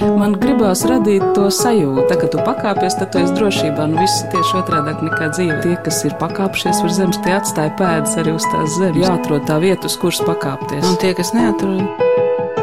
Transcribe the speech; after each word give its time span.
Man 0.00 0.32
gribās 0.40 0.80
radīt 0.88 1.22
to 1.36 1.48
sajūtu, 1.52 2.06
tā, 2.08 2.16
ka 2.20 2.28
tu 2.32 2.40
pakāpies, 2.44 2.96
tad 2.96 3.10
tu 3.12 3.20
esi 3.20 3.34
drošībā. 3.36 3.84
Nu, 3.90 4.00
viss 4.00 4.22
tieši 4.32 4.56
otrādi 4.62 4.94
nekā 5.06 5.28
dzīve. 5.34 5.58
Tie, 5.64 5.74
kas 5.84 5.98
ir 6.08 6.14
pakāpšies 6.20 6.80
uz 6.86 6.96
zemes, 6.96 7.18
tie 7.24 7.34
atstāja 7.36 7.74
pēdas 7.76 8.16
arī 8.20 8.32
uz 8.38 8.46
tās 8.48 8.78
zemes. 8.78 9.00
Jāatrod 9.04 9.44
tā 9.50 9.58
vieta, 9.62 9.90
uz 9.90 9.98
kuras 10.00 10.22
pakāpties. 10.24 10.86
Un 10.88 10.96
tie, 11.02 11.12
kas 11.18 11.34
neatrod, 11.36 11.84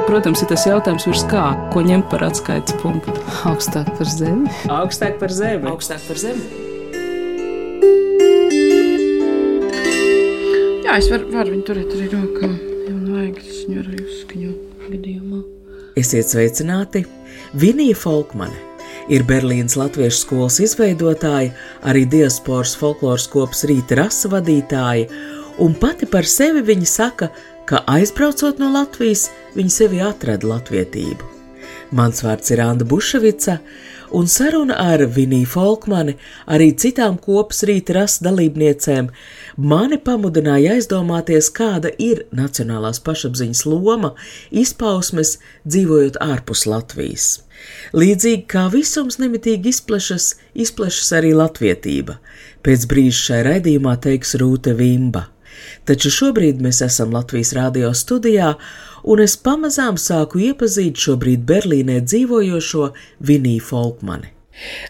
Protams, 0.08 0.40
ir 0.40 0.48
tas 0.48 0.64
jautājums, 0.64 1.04
virs 1.04 1.26
kā, 1.28 1.42
ko 1.74 1.82
ņemt 1.84 2.06
par 2.08 2.24
atskaites 2.30 2.78
punktu. 2.80 3.12
augstāk 3.50 3.90
par 3.98 4.08
zemi. 4.08 4.48
Augstāk 4.72 5.18
par 5.20 5.34
zemi. 5.36 5.68
Augstāk 5.68 6.00
par 6.08 6.22
zemi. 6.22 6.46
Jā, 10.88 10.96
es 10.96 11.12
varu, 11.12 11.28
varu 11.36 11.58
viņu 11.58 11.68
turēt 11.68 11.92
arī 11.98 12.08
rokā. 12.16 12.54
Ja 12.88 12.96
man 12.96 13.12
vajag, 13.18 13.44
tas 13.44 13.60
viņu 13.68 13.84
arī 13.84 14.02
uzskaņo 14.08 14.56
gadījumā. 14.88 15.44
Esiet 16.00 16.32
sveicināti! 16.32 17.04
Vinija 17.58 17.96
Folkmane 17.98 18.60
ir 19.10 19.24
Berlīnas 19.26 19.74
Latviešu 19.80 20.20
skolas 20.20 20.60
izveidotāja, 20.62 21.56
arī 21.90 22.04
diasporas 22.06 22.76
folkloras 22.78 23.26
kopas 23.34 23.64
rīta 23.66 23.98
rasa 23.98 24.30
vadītāja, 24.30 25.08
un 25.64 25.74
pati 25.82 26.06
par 26.12 26.28
sevi 26.30 26.62
viņa 26.68 26.90
saka, 26.92 27.32
ka 27.66 27.82
aizbraucot 27.90 28.62
no 28.62 28.70
Latvijas, 28.76 29.32
viņa 29.56 29.74
sevi 29.74 30.04
atrada 30.06 30.52
latvietību. 30.52 31.32
Mans 31.98 32.22
vārds 32.22 32.54
ir 32.54 32.62
Anna 32.62 32.86
Buševica, 32.86 33.58
un 34.12 34.28
saruna 34.28 34.76
ar 34.80 35.04
Viniju 35.16 35.48
Folkmani, 35.50 36.18
arī 36.48 36.72
citām 36.80 37.18
kopas 37.22 37.64
rīta 37.68 37.96
rasa 37.98 38.28
dalībniecēm, 38.30 39.10
mani 39.58 39.98
pamudināja 39.98 40.78
aizdomāties, 40.78 41.50
kāda 41.54 41.92
ir 41.98 42.26
nacionālās 42.36 43.02
pašapziņas 43.04 43.66
loma 43.68 44.14
izpausmes 44.52 45.38
dzīvojot 45.68 46.20
ārpus 46.24 46.66
Latvijas. 46.70 47.30
Līdzīgi 47.98 48.46
kā 48.52 48.68
visums 48.74 49.18
nemitīgi 49.22 49.74
izplešas, 49.74 50.36
izplešas 50.54 51.14
arī 51.18 51.34
latvietība. 51.38 52.20
Pēc 52.66 52.86
brīža 52.92 53.24
šai 53.24 53.42
raidījumā 53.52 53.98
teiks 54.04 54.36
Rūte 54.42 54.76
Vimba. 54.78 55.28
Taču 55.88 56.12
šobrīd 56.14 56.64
mēs 56.64 56.82
esam 56.86 57.14
Latvijas 57.16 57.54
radio 57.58 57.94
studijā, 57.96 58.54
un 59.04 59.24
es 59.24 59.38
pamazām 59.38 60.00
sāku 60.02 60.42
iepazīt 60.50 61.00
šobrīd 61.00 61.46
Berlīnē 61.48 62.02
dzīvojošo 62.06 62.90
Viniju 63.30 63.64
Folkmani. 63.70 64.34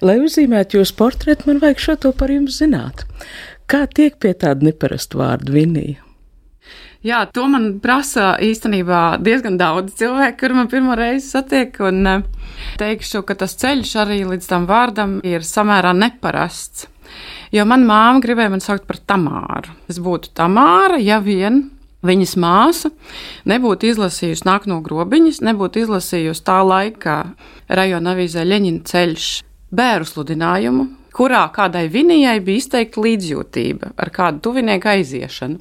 Lai 0.02 0.18
uzzīmētu 0.24 0.80
jūsu 0.80 0.96
portretu, 0.98 1.50
man 1.50 1.62
vajag 1.64 1.84
šo 1.84 1.96
to 2.08 2.14
par 2.16 2.32
jums 2.32 2.60
zināt. 2.62 3.04
Kā 3.68 3.84
tiek 3.92 4.16
pie 4.24 4.32
tāda 4.32 4.70
neparasta 4.70 5.20
vārda 5.20 5.52
Vinija? 5.52 6.04
Jā, 7.06 7.22
to 7.30 7.46
man 7.48 7.78
prasa 7.80 8.34
īstenībā 8.42 9.20
diezgan 9.24 9.60
daudz 9.60 9.94
cilvēku, 10.00 10.40
kur 10.42 10.56
man 10.58 10.70
pirmo 10.72 10.96
reizi 10.98 11.30
satiek. 11.30 11.78
Un 11.86 12.10
eh, 12.10 12.24
teikšu, 12.82 13.22
ka 13.28 13.38
tas 13.38 13.54
ceļš 13.62 13.94
arī 14.04 14.22
līdz 14.28 14.50
tam 14.50 14.66
vārdam 14.70 15.20
ir 15.28 15.46
samērā 15.46 15.94
neparasts. 15.96 16.88
Jo 17.56 17.66
manā 17.70 17.88
māte 17.88 18.26
gribēja 18.26 18.54
man 18.54 18.64
saukt 18.64 18.88
par 18.90 19.00
Tamāru. 19.00 19.74
Es 19.90 20.02
būtu 20.04 20.34
Tamāra, 20.38 21.00
ja 21.02 21.20
vien 21.24 21.66
viņas 22.06 22.36
māsa 22.40 22.92
nebūtu 23.50 23.90
izlasījusi 23.92 24.46
nāk 24.48 24.68
no 24.70 24.80
grobiņas, 24.86 25.42
nebūtu 25.46 25.84
izlasījusi 25.86 26.46
tā 26.46 26.62
laika 26.66 27.18
rajona 27.68 28.14
avīzē 28.16 28.46
Leņķina 28.46 28.86
ceļš 28.88 29.28
bērnu 29.78 30.08
sludinājumu, 30.08 30.88
kurā 31.18 31.48
kādai 31.54 31.88
vinijai 31.92 32.38
bija 32.46 32.62
izteikta 32.62 33.02
līdzjūtība 33.02 33.94
ar 33.98 34.12
kādu 34.14 34.44
tuvinieku 34.48 34.92
aiziešanu. 34.94 35.58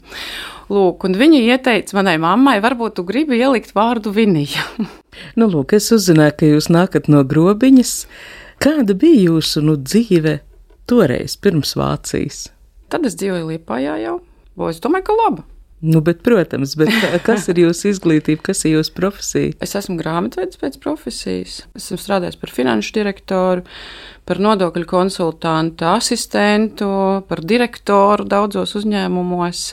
Lūk, 0.67 1.07
un 1.07 1.15
viņa 1.17 1.41
ieteica 1.47 1.97
manai 1.97 2.17
mammai, 2.21 2.59
varbūt 2.63 2.99
tu 2.99 3.07
gribi 3.07 3.39
ielikt 3.39 3.73
vārdu 3.77 4.13
vinija. 4.15 4.65
nu, 5.39 5.49
lūk, 5.49 5.77
es 5.79 5.89
uzzināju, 5.95 6.37
ka 6.37 6.51
jūs 6.51 6.69
nākat 6.75 7.09
no 7.13 7.23
grobiņas. 7.25 7.95
Kāda 8.63 8.97
bija 8.99 9.31
jūsu 9.31 9.63
nu, 9.65 9.77
dzīve 9.79 10.41
toreiz, 10.91 11.37
pirms 11.41 11.75
Vācijas? 11.79 12.47
Tad 12.93 13.07
es 13.09 13.19
dzīvoju 13.19 13.51
Lietpājā 13.51 13.99
jau. 14.05 14.17
Bo 14.57 14.71
es 14.71 14.81
domāju, 14.83 15.09
ka 15.09 15.17
laba. 15.21 15.45
Nu, 15.85 16.01
bet, 16.01 16.23
protams, 16.25 16.73
bet 16.81 16.95
kas 17.27 17.51
ir 17.53 17.59
jūsu 17.61 17.91
izglītība, 17.91 18.41
kas 18.49 18.65
ir 18.65 18.79
jūsu 18.79 18.95
profesija? 18.97 19.53
Es 19.61 19.75
esmu 19.77 19.99
grāmatvedis 20.01 20.57
pēc 20.61 20.79
profesijas. 20.81 21.59
Esmu 21.77 21.99
strādājis 22.01 22.39
par 22.41 22.53
finanšu 22.55 22.95
direktoru, 22.97 23.67
par 24.25 24.41
nodokļu 24.41 24.89
konsultantu, 24.89 25.85
asistentu, 25.91 26.89
par 27.29 27.45
direktoru 27.45 28.25
daudzos 28.25 28.73
uzņēmumos. 28.81 29.67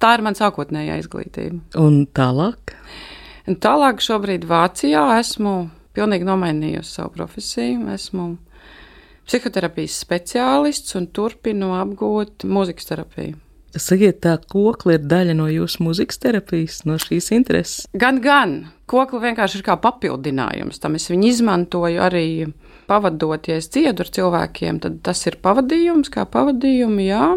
Tā 0.00 0.14
ir 0.16 0.24
mana 0.24 0.40
sākotnējā 0.40 0.96
izglītība. 1.02 1.60
Un 1.76 2.06
tālāk? 2.16 2.72
Un 3.44 3.60
tālāk 3.60 4.00
šobrīd 4.00 4.48
Vācijā 4.48 5.04
esmu 5.18 5.68
pilnīgi 5.96 6.24
nomainījusi 6.24 6.96
savu 6.96 7.12
profesiju. 7.18 7.84
Esmu 7.92 8.30
psihoterapijas 9.30 10.00
speciālists 10.02 10.96
un 10.98 11.06
turpinu 11.14 11.70
apgūt 11.78 12.42
mūzikas 12.50 12.90
terapiju. 12.90 13.38
Sakiet, 13.70 14.18
tā 14.24 14.32
kokla 14.50 14.96
ir 14.96 15.04
daļa 15.06 15.36
no 15.38 15.46
jūsu 15.46 15.84
mūzikas 15.86 16.18
terapijas, 16.18 16.80
no 16.88 16.96
šīs 16.98 17.30
intereses. 17.36 17.84
Gan, 17.94 18.18
gan. 18.24 18.56
Kokla 18.90 19.20
vienkārši 19.28 19.60
ir 19.60 19.66
kā 19.68 19.76
papildinājums 19.78 20.82
tam. 20.82 20.96
Es 20.98 21.06
viņu 21.12 21.28
izmantoju 21.30 22.02
arī 22.02 22.24
pavadot, 22.90 23.46
ja 23.46 23.60
es 23.60 23.70
dziedu 23.70 24.02
ar 24.02 24.10
cilvēkiem, 24.16 24.80
tad 24.82 24.98
tas 25.06 25.22
ir 25.30 25.38
pavadījums, 25.44 26.10
kā 26.10 26.26
pavadījumi, 26.26 27.06
jā. 27.12 27.28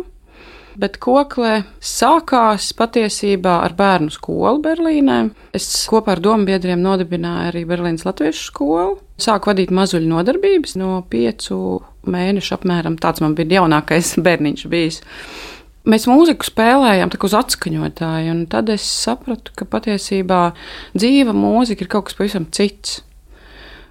Bet 0.79 0.97
koklē 1.03 1.63
sākās 1.85 2.71
patiesībā 2.77 3.59
ar 3.61 3.75
bērnu 3.77 4.13
skolu 4.13 4.61
Berlīnē. 4.63 5.17
Es 5.53 5.67
kopā 5.89 6.15
ar 6.15 6.21
domu 6.23 6.47
biedriem 6.49 6.81
nodibināju 6.81 7.51
arī 7.51 7.61
Berlīnas 7.69 8.07
Latviešu 8.07 8.47
skolu. 8.47 8.97
Sāku 9.21 9.51
vadīt 9.51 9.73
mazuļu 9.75 10.09
nodarbības 10.09 10.73
no 10.81 11.03
piecu 11.09 11.57
mēnešu 12.09 12.57
apmēram. 12.57 12.97
Tāds 12.97 13.21
man 13.21 13.37
bija 13.37 13.59
jaunākais 13.59 14.15
bērniņš 14.25 14.65
bijis. 14.73 15.01
Mēs 15.83 16.07
mūziku 16.07 16.47
spēlējām 16.47 17.11
uz 17.27 17.33
atskaņotāju, 17.35 18.31
un 18.31 18.45
tad 18.49 18.69
es 18.71 18.85
sapratu, 18.87 19.51
ka 19.53 19.67
patiesībā 19.67 20.53
dzīva 20.95 21.35
mūzika 21.35 21.83
ir 21.83 21.89
kaut 21.91 22.07
kas 22.07 22.17
pavisam 22.17 22.47
cits. 22.55 23.01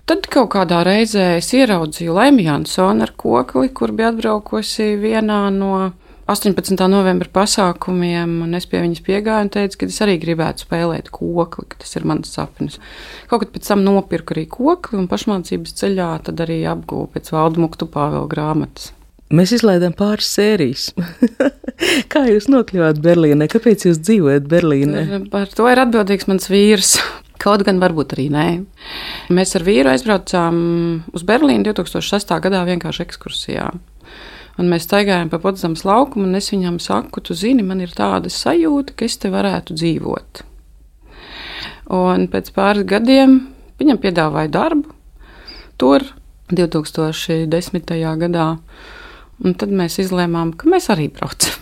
Tad 0.09 0.25
kaut 0.33 0.51
kādā 0.57 0.81
reizē 0.83 1.37
es 1.39 1.53
ieraudzīju 1.55 2.17
Laimiju 2.17 2.49
Jansonu 2.49 3.05
ar 3.05 3.13
kokli, 3.15 3.69
kur 3.71 3.93
bija 3.95 4.11
atbraukusi 4.11 4.97
vienā 4.99 5.45
no 5.55 5.93
18. 6.33 6.79
novembra 6.89 7.29
pasākumiem, 7.33 8.39
un 8.47 8.57
es 8.57 8.65
pie 8.71 8.81
viņas 8.81 9.03
piegāju 9.05 9.47
un 9.47 9.51
teicu, 9.53 9.83
ka 9.83 9.89
es 9.91 9.99
arī 10.05 10.17
gribētu 10.23 10.65
spēlēt 10.65 11.11
kokli, 11.13 11.67
ka 11.69 11.83
tas 11.83 11.93
ir 11.99 12.07
mans 12.09 12.33
sapnis. 12.33 12.79
Kaut 13.29 13.45
kad 13.45 13.53
pēc 13.53 13.69
tam 13.69 13.85
nopirku 13.85 14.37
arī 14.37 14.47
kokli, 14.51 14.97
un 15.03 15.11
pašmācības 15.11 15.77
ceļā 15.83 16.09
tad 16.29 16.41
arī 16.45 16.63
apgūvu 16.73 17.11
pēc 17.13 17.33
valdu 17.35 17.67
muktu 17.67 17.89
pāvēl 17.93 18.29
grāmatas. 18.33 18.91
Mēs 19.33 19.55
izlaidām 19.57 19.95
pāris 19.97 20.29
sērijas. 20.29 20.91
Kā 22.13 22.27
jūs 22.29 22.51
nokļuvāt 22.53 23.01
Berlīnē? 23.05 23.49
Kāpēc 23.53 23.87
jūs 23.89 24.01
dzīvojat 24.05 24.49
Berlīnē? 24.49 25.05
Par 25.33 25.53
to 25.53 25.69
ir 25.73 25.81
atbildīgs 25.81 26.29
mans 26.29 26.51
vīrs. 26.53 26.99
Kaut 27.43 27.65
gan 27.67 27.81
varbūt 27.83 28.13
arī 28.15 28.29
nē. 28.33 28.49
Mēs 29.35 29.57
ar 29.59 29.65
vīru 29.67 29.91
aizbraucām 29.91 30.59
uz 31.17 31.25
Berlīnu 31.27 31.65
2006. 31.73 32.37
gadā 32.45 32.61
vienkārši 32.69 33.07
ekskursijā. 33.09 33.73
Un 34.63 34.69
mēs 34.71 34.85
staigājām 34.87 35.27
pa 35.33 35.41
Podzamas 35.43 35.83
laukumu, 35.83 36.29
un 36.29 36.39
es 36.39 36.53
viņam 36.53 36.77
saku, 36.79 37.19
tu 37.27 37.35
zini, 37.35 37.65
man 37.67 37.81
ir 37.83 37.91
tāda 37.97 38.31
sajūta, 38.31 38.95
ka 38.95 39.09
es 39.09 39.17
te 39.19 39.31
varētu 39.33 39.75
dzīvot. 39.75 40.43
Un 41.99 42.29
pēc 42.31 42.53
pāris 42.55 42.87
gadiem 42.87 43.41
viņam 43.83 43.99
piedāvāja 44.05 44.53
darbu 44.55 44.95
tur 45.83 46.05
2010. 46.55 47.91
gadā. 48.23 48.47
Un 49.43 49.59
tad 49.59 49.75
mēs 49.75 49.99
izlēmām, 49.99 50.55
ka 50.55 50.71
mēs 50.71 50.87
arī 50.95 51.09
braucam. 51.11 51.59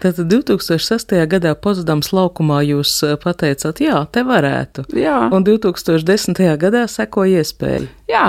Tātad 0.00 0.30
2006. 0.30 1.12
gadā 1.28 1.52
Potsdamas 1.58 2.14
laukumā 2.14 2.62
jūs 2.64 2.94
eh, 3.04 3.16
pateicāt, 3.20 3.82
jā, 3.82 3.98
te 4.14 4.22
varētu. 4.24 4.86
Jā. 4.96 5.26
Un 5.34 5.44
2010. 5.44 6.40
gadā 6.64 6.86
sekoja 6.88 7.42
iespēja. 7.42 7.84
Jā. 8.08 8.24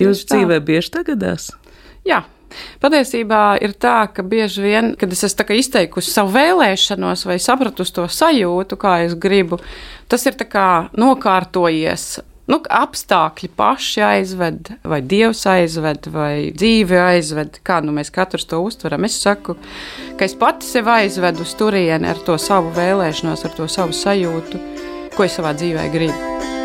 Jūs 0.00 0.24
dzīvē 0.30 0.62
bieži 0.64 0.94
tagadās? 0.94 1.50
Jā. 2.06 2.22
Patiesībā 2.82 3.58
ir 3.64 3.74
tā, 3.80 4.08
ka 4.14 4.24
bieži 4.26 4.64
vien, 4.64 4.94
kad 4.98 5.12
es 5.12 5.24
esmu 5.28 5.58
izteikusi 5.58 6.14
savu 6.14 6.32
vēlēšanos 6.36 7.26
vai 7.28 7.38
sapratusi 7.42 7.94
to 7.98 8.08
sajūtu, 8.08 8.80
kā 8.80 9.02
es 9.06 9.14
gribu, 9.18 9.60
tas 10.08 10.26
ir 10.26 10.38
nokārtojies 10.98 12.08
nu, 12.48 12.58
apstākļi 12.64 13.50
paši 13.56 14.04
aizved, 14.04 14.72
vai 14.88 15.00
dievs 15.04 15.44
aizved, 15.50 16.08
vai 16.14 16.50
dzīve 16.56 17.00
aizved, 17.02 17.60
kā 17.66 17.80
nu 17.84 17.94
mēs 17.96 18.12
katrs 18.14 18.48
to 18.48 18.60
uztveram. 18.64 19.06
Es 19.08 19.18
saku, 19.22 19.58
ka 20.18 20.28
es 20.28 20.36
pati 20.38 20.68
sev 20.68 20.88
aizvedu 20.92 21.44
uz 21.46 21.54
turieni 21.58 22.08
ar 22.10 22.20
to 22.26 22.38
savu 22.40 22.72
vēlēšanos, 22.76 23.44
ar 23.44 23.56
to 23.58 23.68
savu 23.70 23.96
sajūtu, 23.96 24.62
ko 25.16 25.28
es 25.28 25.38
savā 25.38 25.54
dzīvē 25.58 25.90
gribu. 25.94 26.57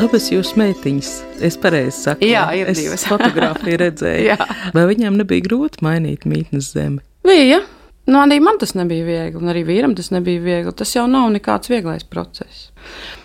Abas 0.00 0.30
jūsu 0.32 0.56
meitiņas, 0.56 1.08
es 1.44 1.58
pareizi 1.60 1.92
saku. 2.06 2.24
Jā, 2.24 2.46
ir 2.56 2.70
es 2.72 2.78
divas. 2.80 3.02
fotografiju 3.04 3.76
redzēju. 3.82 4.36
Vai 4.76 4.86
viņām 4.88 5.18
nebija 5.20 5.44
grūti 5.44 5.84
mainīt 5.84 6.24
mītnes 6.28 6.70
zemi? 6.72 7.02
Bija. 7.26 7.60
Nu, 8.08 8.16
arī 8.22 8.38
man 8.42 8.56
tas 8.58 8.72
nebija 8.74 9.04
viegli, 9.04 9.38
un 9.38 9.52
arī 9.52 9.60
vīram 9.68 9.92
tas 9.94 10.08
nebija 10.10 10.40
viegli. 10.40 10.72
Tas 10.74 10.94
jau 10.96 11.04
nav 11.06 11.28
nekāds 11.34 11.68
vieglais 11.70 12.06
process. 12.08 12.70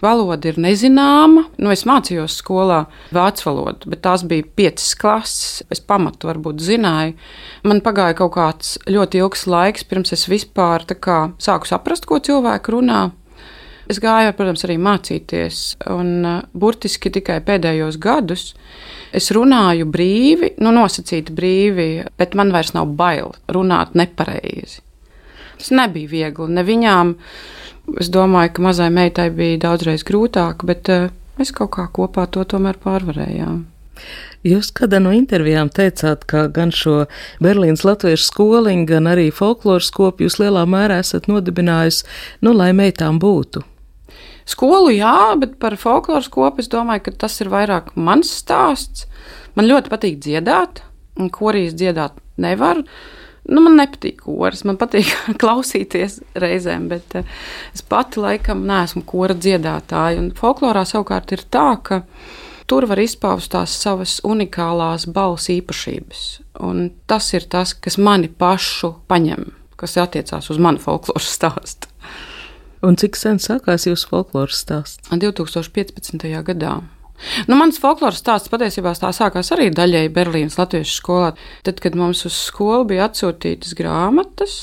Valoda 0.04 0.52
ir 0.52 0.60
nezināma. 0.62 1.46
Nu, 1.56 1.72
es 1.72 1.88
mācījos 1.88 2.36
skolā 2.44 2.84
vācu 3.16 3.48
valodu, 3.48 3.90
bet 3.96 4.04
tās 4.04 4.28
bija 4.28 4.44
piecas 4.60 4.92
klases. 5.00 5.64
Es 5.72 5.80
pamatu 5.80 6.28
varbūt 6.28 6.60
zināju. 6.62 7.16
Man 7.66 7.80
pagāja 7.88 8.20
kaut 8.20 8.36
kāds 8.36 8.76
ļoti 8.92 9.24
ilgs 9.24 9.48
laiks, 9.48 9.88
pirms 9.88 10.12
es 10.14 10.28
vispār 10.30 10.84
kā 11.00 11.22
sāku 11.40 11.72
saprast, 11.72 12.06
ko 12.06 12.20
cilvēki 12.20 12.76
runā. 12.76 13.06
Es 13.92 14.00
gāju, 14.02 14.32
protams, 14.34 14.64
arī 14.66 14.80
mācīties, 14.82 15.60
un 15.94 16.08
uh, 16.26 16.38
burtiski 16.58 17.12
tikai 17.14 17.38
pēdējos 17.46 18.00
gadus 18.02 18.48
es 19.16 19.30
runāju 19.36 19.86
brīvi, 19.94 20.56
nu, 20.58 20.72
nosacīti 20.74 21.36
brīvi, 21.36 21.90
bet 22.18 22.34
man 22.38 22.54
vairs 22.56 22.74
nav 22.74 22.96
bail 22.98 23.36
runāt 23.46 23.94
nepareizi. 23.94 24.82
Tas 25.60 25.70
nebija 25.72 26.10
viegli. 26.10 26.50
Ne 26.58 26.64
viņām, 26.66 27.14
es 28.02 28.10
domāju, 28.12 28.56
ka 28.56 28.66
mazai 28.66 28.90
meitai 28.94 29.30
bija 29.36 29.62
daudzreiz 29.68 30.04
grūtāk, 30.08 30.66
bet 30.66 30.90
uh, 30.90 31.14
mēs 31.38 31.54
kaut 31.54 31.76
kā 31.78 31.86
kopā 31.94 32.26
to 32.34 32.42
tomēr 32.56 32.82
pārvarējām. 32.82 33.62
Jūs 34.46 34.72
kādā 34.76 34.98
no 35.02 35.14
intervijām 35.16 35.70
teicāt, 35.74 36.26
ka 36.30 36.48
gan 36.54 36.74
šo 36.76 37.06
Berlīnas 37.42 37.86
latviešu 37.86 38.28
skoliņu, 38.32 38.90
gan 38.90 39.14
arī 39.14 39.30
folkloras 39.34 39.92
kopu 39.94 40.26
jūs 40.26 40.42
lielā 40.42 40.66
mērā 40.70 41.00
esat 41.06 41.30
nodibinājusi, 41.32 42.04
nu, 42.42 42.58
lai 42.58 42.74
meitām 42.78 43.22
būtu. 43.22 43.64
Skolu 44.46 44.94
jā, 44.94 45.34
bet 45.42 45.58
par 45.62 45.74
folkloras 45.82 46.30
kopu 46.30 46.62
es 46.62 46.70
domāju, 46.70 47.08
ka 47.08 47.16
tas 47.26 47.40
ir 47.42 47.50
vairāk 47.50 47.96
mans 47.98 48.30
stāsts. 48.44 49.08
Man 49.58 49.70
ļoti 49.70 49.90
patīk 49.90 50.20
dziedāt, 50.22 50.84
un 51.18 51.32
korīs 51.34 51.74
dziedāt 51.78 52.18
nevar. 52.42 52.84
Nu, 53.46 53.62
man 53.62 53.78
nepatīk 53.78 54.24
koris, 54.26 54.64
man 54.66 54.78
patīk 54.82 55.10
klausīties 55.42 56.20
reizēm, 56.42 56.88
bet 56.90 57.18
eh, 57.18 57.28
es 57.74 57.86
pati 57.86 58.22
laikam 58.22 58.66
neesmu 58.70 59.06
kora 59.10 59.38
dziedātāja. 59.38 60.22
Un 60.22 60.32
folklorā 60.38 60.86
savukārt 60.90 61.34
ir 61.36 61.46
tā, 61.54 61.68
ka 61.86 62.02
tur 62.70 62.88
var 62.90 63.02
izpaust 63.02 63.54
tās 63.54 63.74
savas 63.82 64.18
unikālās 64.26 65.08
balss 65.14 65.52
īpašības. 65.54 66.24
Un 66.66 66.90
tas 67.10 67.32
ir 67.38 67.46
tas, 67.50 67.74
kas 67.78 67.98
mani 68.02 68.30
pašu 68.30 68.96
paņem, 69.10 69.52
kas 69.78 69.98
attiecās 70.02 70.50
uz 70.54 70.62
manu 70.62 70.82
folkloras 70.82 71.34
stāstu. 71.38 71.95
Un 72.86 72.98
cik 73.02 73.18
sen 73.18 73.40
sākās 73.42 73.88
jūsu 73.88 74.12
folkloras 74.12 74.60
stāsts? 74.62 75.10
2015. 75.10 76.22
gadā. 76.46 76.76
Nu, 77.48 77.56
mans 77.58 77.80
folkloras 77.82 78.20
stāsts 78.22 78.52
patiesībā 78.52 78.92
tā 79.00 79.10
sākās 79.16 79.50
arī 79.56 79.72
daļēji 79.74 80.12
Berlīnas 80.14 80.60
Latviešu 80.60 80.98
skolā. 81.00 81.32
Tad, 81.66 81.80
kad 81.82 81.98
mums 81.98 82.26
uz 82.28 82.36
skolu 82.38 82.86
bija 82.92 83.08
atsūtītas 83.08 83.74
grāmatas, 83.80 84.58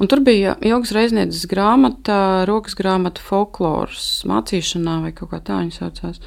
un 0.00 0.08
tur 0.08 0.22
bija 0.24 0.54
ilgas 0.64 0.94
reizes 0.96 1.44
grāmata, 1.50 2.46
rokas 2.48 2.78
grāmata 2.78 3.20
folkloras 3.20 4.22
mācīšanā, 4.30 5.00
vai 5.04 5.12
kaut 5.16 5.34
kā 5.34 5.42
tā 5.44 5.60
viņa 5.60 5.76
saucās. 5.76 6.22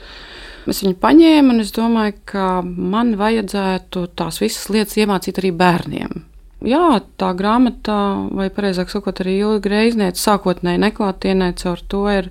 Es 0.69 0.84
viņu 0.86 1.00
paņēmu, 1.02 1.56
un 1.56 1.63
es 1.63 1.74
domāju, 1.74 2.19
ka 2.30 2.50
man 2.63 3.16
vajadzētu 3.18 4.10
tās 4.19 4.38
visas 4.44 4.69
lietas 4.69 5.00
iemācīt 5.02 5.42
arī 5.42 5.56
bērniem. 5.56 6.29
Jā, 6.66 7.00
tā 7.16 7.30
grāmata, 7.40 7.96
vai 8.36 8.50
precīzāk 8.52 8.90
sakot, 8.92 9.22
arī 9.24 9.38
Ilga 9.40 9.62
Greizniece, 9.64 10.20
sākotnēji 10.20 10.82
neklātienē 10.84 11.54
caur 11.62 11.80
to 11.88 12.02
ir 12.12 12.28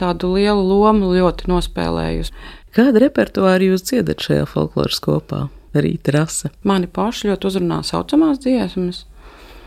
tādu 0.00 0.34
lielu 0.34 0.60
lomu 0.60 1.14
ļoti 1.14 1.48
nospēlējusi. 1.48 2.34
Kādu 2.76 3.00
repertuāru 3.02 3.72
jūs 3.72 3.86
dziedat 3.88 4.20
šajā 4.20 4.44
folkloras 4.50 5.00
kopā? 5.00 5.46
Rīta 5.72 6.12
rasa. 6.12 6.50
Mani 6.66 6.90
paši 6.90 7.30
ļoti 7.30 7.48
uzrunā 7.48 7.80
saucamās 7.86 8.42
dziesmas. 8.42 9.04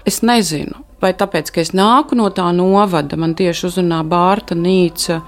Es 0.06 0.20
nezinu, 0.22 0.84
vai 1.02 1.14
tāpēc, 1.18 1.50
ka 1.56 1.64
es 1.64 1.74
nāku 1.74 2.18
no 2.20 2.28
tā 2.36 2.50
novada, 2.54 3.18
man 3.18 3.34
tieši 3.40 3.66
uzrunā 3.72 4.04
Bārta 4.06 4.54
Nīca 4.54 5.22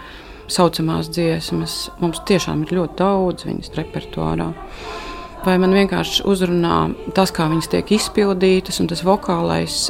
saucamās 0.52 1.10
dziesmas. 1.16 1.80
Mums 2.04 2.22
tiešām 2.28 2.68
ir 2.68 2.78
ļoti 2.78 3.00
daudz 3.02 3.48
viņas 3.50 3.74
repertuārā 3.80 4.52
vai 5.45 5.57
man 5.62 5.75
vienkārši 5.75 6.25
uzrunā 6.27 6.77
tas, 7.15 7.33
kā 7.36 7.47
viņas 7.51 7.71
tiek 7.71 7.95
izpildītas, 7.97 8.80
un 8.81 8.89
tas 8.92 9.03
vokālais, 9.06 9.88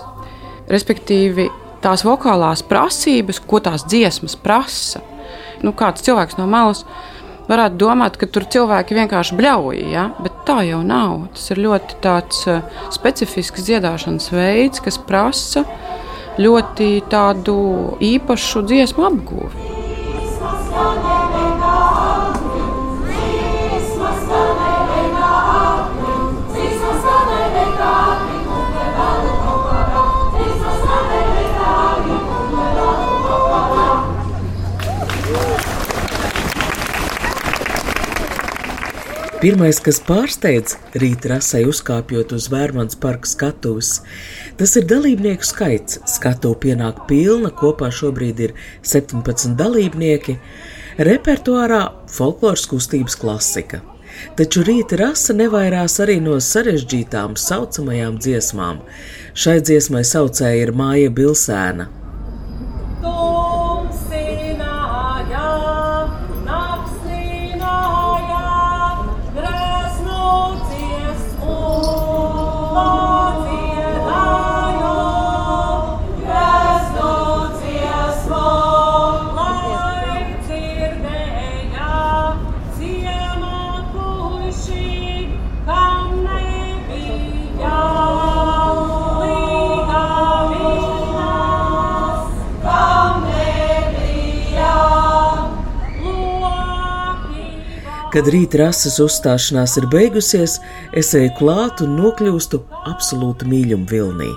respektīvi 0.72 1.50
tās 1.84 2.06
vokālās 2.06 2.64
prasības, 2.66 3.42
ko 3.46 3.62
tās 3.64 3.86
dziesmas 3.88 4.38
prasa. 4.42 5.04
Nu, 5.64 5.74
kāds 5.78 6.04
cilvēks 6.06 6.40
no 6.40 6.48
malas 6.50 6.84
varētu 7.50 7.80
domāt, 7.82 8.18
ka 8.20 8.30
tur 8.30 8.48
cilvēki 8.52 8.98
vienkārši 8.98 9.38
bļauj, 9.38 9.82
ja? 9.94 10.08
bet 10.22 10.44
tā 10.48 10.62
jau 10.68 10.82
nav. 10.86 11.28
Tas 11.36 11.52
ir 11.54 11.62
ļoti 11.66 12.00
tāds 12.04 12.46
specifisks 12.96 13.66
dziedāšanas 13.70 14.32
veids, 14.34 14.84
kas 14.86 15.00
prasa 15.02 15.66
ļoti 16.42 16.90
tādu 17.12 17.58
īpašu 18.04 18.66
dziesmu 18.68 19.10
apgūvi. 19.12 21.15
Pirmais, 39.46 39.78
kas 39.78 40.00
pārsteidz 40.02 40.74
rīta 40.98 41.30
rasai 41.36 41.60
uzkāpjot 41.70 42.32
uz 42.34 42.48
Vērmans 42.50 42.98
parka 42.98 43.30
skatuves, 43.30 44.00
tas 44.58 44.72
ir 44.80 44.88
dalībnieku 44.90 45.46
skaits. 45.46 46.00
Skatuve 46.10 46.58
pienāk 46.64 47.04
pilna, 47.06 47.52
kopā 47.54 47.92
šobrīd 47.94 48.42
ir 48.42 48.56
17 48.82 49.54
dalībnieki, 49.60 50.34
repertuārā 50.98 51.84
folkloras 52.10 52.66
kustības 52.72 53.20
klasika. 53.22 53.84
Taču 54.34 54.64
rīta 54.66 54.98
rasa 55.04 55.38
nevairās 55.38 56.00
arī 56.02 56.16
no 56.26 56.40
sarežģītām 56.42 57.38
saucamajām 57.38 58.18
dziesmām. 58.18 58.82
Šai 59.38 59.60
dziesmai 59.62 60.02
saucēja 60.10 60.66
ir 60.66 60.74
Māja 60.74 61.14
Bilsēna. 61.14 61.92
Kad 98.16 98.30
rīta 98.32 98.62
rases 98.62 98.94
uzstāšanās 99.04 99.74
ir 99.76 99.90
beigusies, 99.92 100.54
es 100.96 101.10
eju 101.20 101.34
klāt 101.36 101.82
un 101.84 101.98
nokļūstu 102.00 102.62
absolūti 102.88 103.50
mīļuma 103.52 103.90
vilnī. 103.92 104.30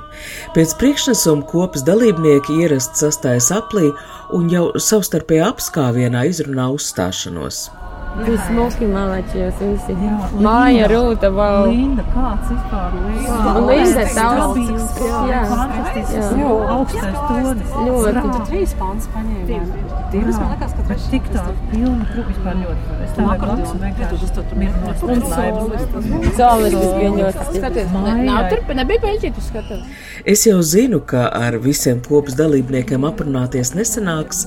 Pēc 0.57 0.75
priekšnesuma 0.81 1.47
kopas 1.47 1.87
dalībnieki 1.87 2.59
ierasti 2.65 3.05
sastājas 3.05 3.53
aplī 3.55 3.93
un 4.35 4.51
jau 4.51 4.73
savstarpējā 4.83 5.53
apskāvienā 5.55 6.27
izrunā 6.27 6.73
uzstāšanos. 6.75 7.69
Jūs 8.27 8.41
smuki 8.49 8.89
malačies 8.91 9.61
visi. 9.63 9.95
Māja, 10.43 10.89
Rūta, 10.91 11.31
vēl. 11.35 11.69
Linda, 11.71 12.05
kāds 12.15 12.51
vispār 12.51 12.97
Linda? 12.99 13.53
Linda 13.69 14.07
daudz. 14.17 14.59
Jā, 15.29 15.43
fantastisks. 15.53 16.33
Jā, 16.39 16.51
augstais 16.75 17.21
tonis. 17.29 17.77
Ļoti. 17.89 18.25
Tu 18.29 18.43
trīs 18.51 18.75
pants 18.81 19.09
paņēmi. 19.15 19.59
Divas, 20.09 20.39
man 20.41 20.55
liekas, 20.55 20.75
ka 20.75 20.85
bet 20.89 21.07
tik 21.13 21.27
tā 21.35 21.45
pilna 21.69 22.07
trupa 22.09 22.33
vispār 22.33 22.61
ļoti. 22.63 22.99
Es 23.05 23.15
tā 23.17 23.27
vēl 23.29 23.43
blakus 23.43 23.73
un 23.75 23.83
vienkārši 23.85 24.31
tur 24.39 24.55
mirnos 24.63 25.03
un 25.05 25.25
laimes. 25.33 25.87
Solis 26.39 26.77
bija 26.79 27.11
ļoti. 27.19 27.49
Skaties, 27.59 27.97
Nav 28.29 28.49
tur, 28.51 28.63
nebija 28.79 29.05
beļķi, 29.05 29.33
tu 29.37 29.45
skaties. 29.45 30.05
Es 30.29 30.45
jau 30.49 30.59
zinu, 30.65 31.01
ka 31.05 31.29
ar 31.35 31.59
visiem 31.63 32.01
kopas 32.05 32.37
dalībniekiem 32.39 33.05
aprunāties 33.09 33.75
nesanāks, 33.77 34.47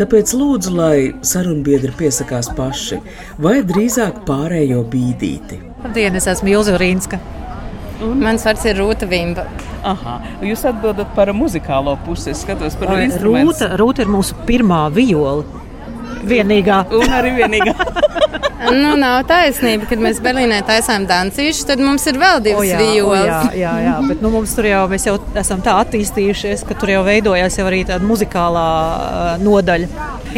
tāpēc 0.00 0.32
lūdzu, 0.36 0.72
lai 0.76 0.96
sarunbiedri 1.26 1.92
piesakās 1.98 2.50
paši, 2.56 3.02
vai 3.42 3.60
drīzāk 3.66 4.22
pārējo 4.28 4.82
bīdīti. 4.92 5.60
Labdien, 5.82 6.16
es 6.18 6.28
esmu 6.30 6.52
Ilza 6.52 6.76
Rīnska. 6.80 7.20
Mans 8.02 8.42
vārds 8.46 8.64
ir 8.66 8.78
Rūta 8.80 9.06
Vimba. 9.06 9.44
Aha, 9.86 10.16
jūs 10.42 10.64
atbildat 10.66 11.12
par 11.16 11.30
muzikālo 11.36 11.94
pusi. 12.06 12.32
Es 12.32 12.42
skatos 12.42 12.74
par 12.78 12.94
Rūta, 13.22 13.72
Rūta 13.78 14.04
ir 14.04 14.10
mūsu 14.10 14.38
pirmā 14.48 14.84
viola. 14.94 15.44
Vienīgā. 16.26 16.84
Un 16.98 17.14
arī 17.18 17.36
vienīgā. 17.40 17.74
nu, 18.70 18.90
nav 19.00 19.18
taisnība, 19.30 19.84
kad 19.90 19.98
mēs 20.02 20.16
Berlīnē 20.22 20.58
taisām 20.68 21.02
dancīšus, 21.10 21.66
tad 21.68 21.78
mums 21.82 22.04
ir 22.10 22.16
vēl 22.22 22.36
divas 22.44 22.60
O, 22.62 22.64
jā, 22.68 22.76
o, 22.78 22.80
vijoles. 22.82 23.26
jā, 23.26 23.40
jā, 23.58 23.74
jā, 23.86 23.96
bet 24.08 24.18
nu, 24.24 24.28
mums 24.34 24.50
tur 24.56 24.64
jau, 24.70 24.82
mēs 24.92 25.04
jau 25.08 25.16
esam 25.42 25.60
tā 25.64 25.72
attīstījušies, 25.82 26.58
ka 26.68 26.72
tur 26.78 26.88
jau 26.94 27.02
veidojās 27.06 27.54
jau 27.58 27.66
arī 27.68 27.80
tāda 27.88 28.04
muzikālā 28.06 28.68
uh, 28.92 28.96
nodaļa, 29.42 29.86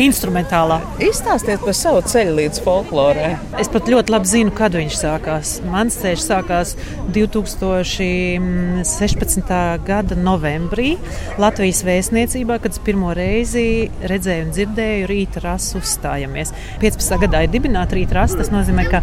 instrumentālā. 0.00 0.76
Izstāstiet 1.06 1.60
par 1.62 1.74
savu 1.78 2.00
ceļu 2.10 2.32
līdz 2.40 2.56
folklorai. 2.64 3.32
Es 3.62 3.68
pat 3.70 3.84
ļoti 3.92 4.10
labi 4.14 4.26
zinu, 4.30 4.50
kad 4.56 4.72
viņš 4.74 4.94
sākās. 4.98 5.48
Mans 5.70 5.94
ceļš 6.02 6.22
sākās 6.24 6.68
2016. 7.14 9.52
gada 9.86 10.14
novembrī 10.18 10.96
Latvijas 11.38 11.84
vēstniecībā, 11.86 12.58
kad 12.62 12.70
es 12.74 12.80
pirmo 12.84 13.10
reizi 13.14 13.66
redzēju 14.10 14.42
un 14.48 14.52
dzirdēju 14.56 15.04
rīta 15.10 15.38
rasu 15.44 15.72
uzstājamies. 15.82 16.48
15. 16.82 17.18
gadā 17.26 17.38
ir 17.46 17.50
dibināta 17.54 17.92
rīta 17.98 18.13
rasa, 18.16 18.40
tas 18.40 18.50
nozīmē, 18.54 18.86
ka 18.90 19.02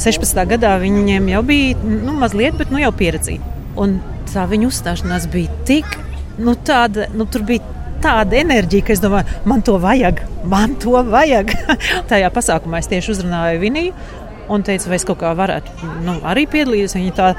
16. 0.00 0.42
gadā 0.54 0.74
viņiem 0.82 1.30
jau 1.34 1.44
bija 1.46 1.78
nu, 1.84 2.16
mazliet, 2.20 2.58
bet 2.60 2.72
nu, 2.74 2.80
jau 2.82 2.92
pieredzīta. 2.96 3.54
Un 3.80 3.98
tā 4.30 4.46
viņa 4.50 4.70
uzstāšanās 4.70 5.28
bija 5.32 5.62
tik, 5.68 5.96
nu, 6.38 6.56
tāda, 6.66 7.08
nu, 7.14 7.26
tur 7.30 7.46
bija 7.46 7.62
tāda 8.04 8.36
enerģija, 8.40 8.86
ka 8.86 8.94
es 8.94 9.02
domāju, 9.02 9.40
man 9.48 9.62
to 9.64 9.78
vajag, 9.80 10.24
man 10.50 10.76
to 10.80 10.98
vajag. 11.08 11.54
Tajā 12.10 12.30
pasākumā 12.34 12.82
es 12.82 12.90
tieši 12.90 13.14
uzrunāju 13.14 13.62
Viniju 13.62 13.94
un 14.48 14.62
teicu, 14.62 14.90
vai 14.90 14.98
es 14.98 15.06
kaut 15.08 15.20
kā 15.22 15.30
varētu 15.36 15.90
nu, 16.04 16.18
arī 16.28 16.44
piedalīties. 16.50 16.96
Viņa 16.98 17.14
tā 17.16 17.30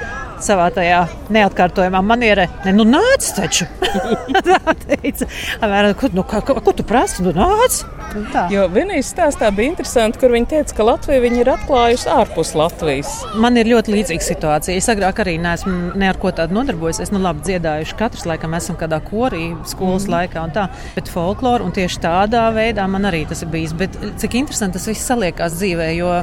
savā 0.44 0.68
tajā 0.74 1.04
neatkārtojamā 1.34 2.02
manierē, 2.06 2.48
ne, 2.66 2.74
nu 2.76 2.86
nāc 2.88 3.28
taču. 3.38 3.68
tā 4.48 4.60
teica, 4.88 5.30
Apmēram, 5.62 5.94
ko, 6.00 6.10
nu, 6.16 6.26
kā, 6.28 6.42
ko, 6.46 6.58
ko 6.66 6.76
tu 6.76 6.86
prasi, 6.88 7.24
nu 7.26 7.36
nāc. 7.36 7.84
Tā. 8.16 8.46
Jo 8.54 8.66
vienīs 8.72 9.10
stāstā 9.12 9.50
bija 9.56 9.74
interesanti, 9.74 10.20
kur 10.22 10.32
viņi 10.32 10.48
teica, 10.54 10.76
ka 10.78 10.86
Latvija 10.88 11.24
viņi 11.24 11.42
ir 11.42 11.52
atklājusi 11.52 12.10
ārpus 12.14 12.54
Latvijas. 12.56 13.12
Man 13.42 13.60
ir 13.60 13.70
ļoti 13.74 13.92
līdzīga 13.96 14.24
situācija. 14.24 14.78
Es 14.80 14.88
agrāk 14.92 15.20
arī 15.24 15.36
neesmu 15.44 15.96
ne 16.00 16.10
ar 16.10 16.20
ko 16.22 16.32
tādu 16.36 16.56
nodarbojies. 16.56 17.02
Es 17.04 17.12
nu 17.12 17.20
labi 17.24 17.44
dziedājuši. 17.50 17.98
Katrs 18.00 18.26
laikam 18.30 18.56
esam 18.58 18.80
kādā 18.80 19.02
korī 19.04 19.50
skolas 19.68 20.08
mm. 20.08 20.16
laikā 20.16 20.48
un 20.48 20.56
tā. 20.56 20.68
Bet 20.96 21.12
folkloru 21.12 21.68
un 21.68 21.76
tieši 21.76 22.02
tādā 22.08 22.48
veidā 22.56 22.88
man 22.92 23.10
arī 23.12 23.26
tas 23.30 23.44
ir 23.44 23.52
bijis. 23.52 23.76
Bet 23.76 24.00
cik 24.22 24.40
interesanti 24.40 24.80
tas 24.80 24.90
viss 24.92 25.12
saliekās 25.12 25.60
dzīvē, 25.60 25.92
jo 26.00 26.16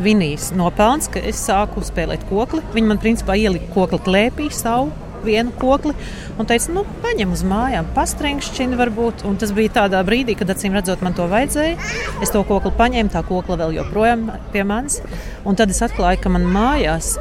Vinijas 0.00 0.52
nopelns, 0.56 1.10
ka 1.10 1.22
es 1.26 1.42
sāku 1.50 1.82
spēlēt 1.86 2.28
kokli. 2.30 2.62
Viņi 2.76 2.92
man 2.94 3.02
principā 3.02 3.38
ielika 3.40 3.72
kokli 3.74 4.04
klēpī 4.06 4.52
savu 4.54 5.09
vienu 5.24 5.54
kokli 5.60 5.94
un 6.38 6.48
teica, 6.48 6.72
nu, 6.76 6.84
paņem 7.04 7.34
uz 7.34 7.42
mājām, 7.46 7.90
pastrēgšķini 7.96 8.78
varbūt. 8.80 9.26
Un 9.28 9.40
tas 9.40 9.54
bija 9.56 9.76
tādā 9.82 10.00
brīdī, 10.06 10.36
kad 10.38 10.52
acīm 10.52 10.76
redzot, 10.76 11.02
man 11.04 11.16
to 11.16 11.28
vajadzēja. 11.30 11.76
Es 12.24 12.32
to 12.34 12.44
kokli 12.48 12.72
paņēmu, 12.78 13.12
tā 13.12 13.24
kokla 13.28 13.60
vēl 13.64 13.76
joprojām 13.80 14.30
pie 14.54 14.64
manis. 14.66 15.00
Un 15.44 15.58
tad 15.58 15.72
es 15.74 15.82
atklāju, 15.86 16.22
ka 16.24 16.32
man 16.32 16.48
mājās 16.50 17.16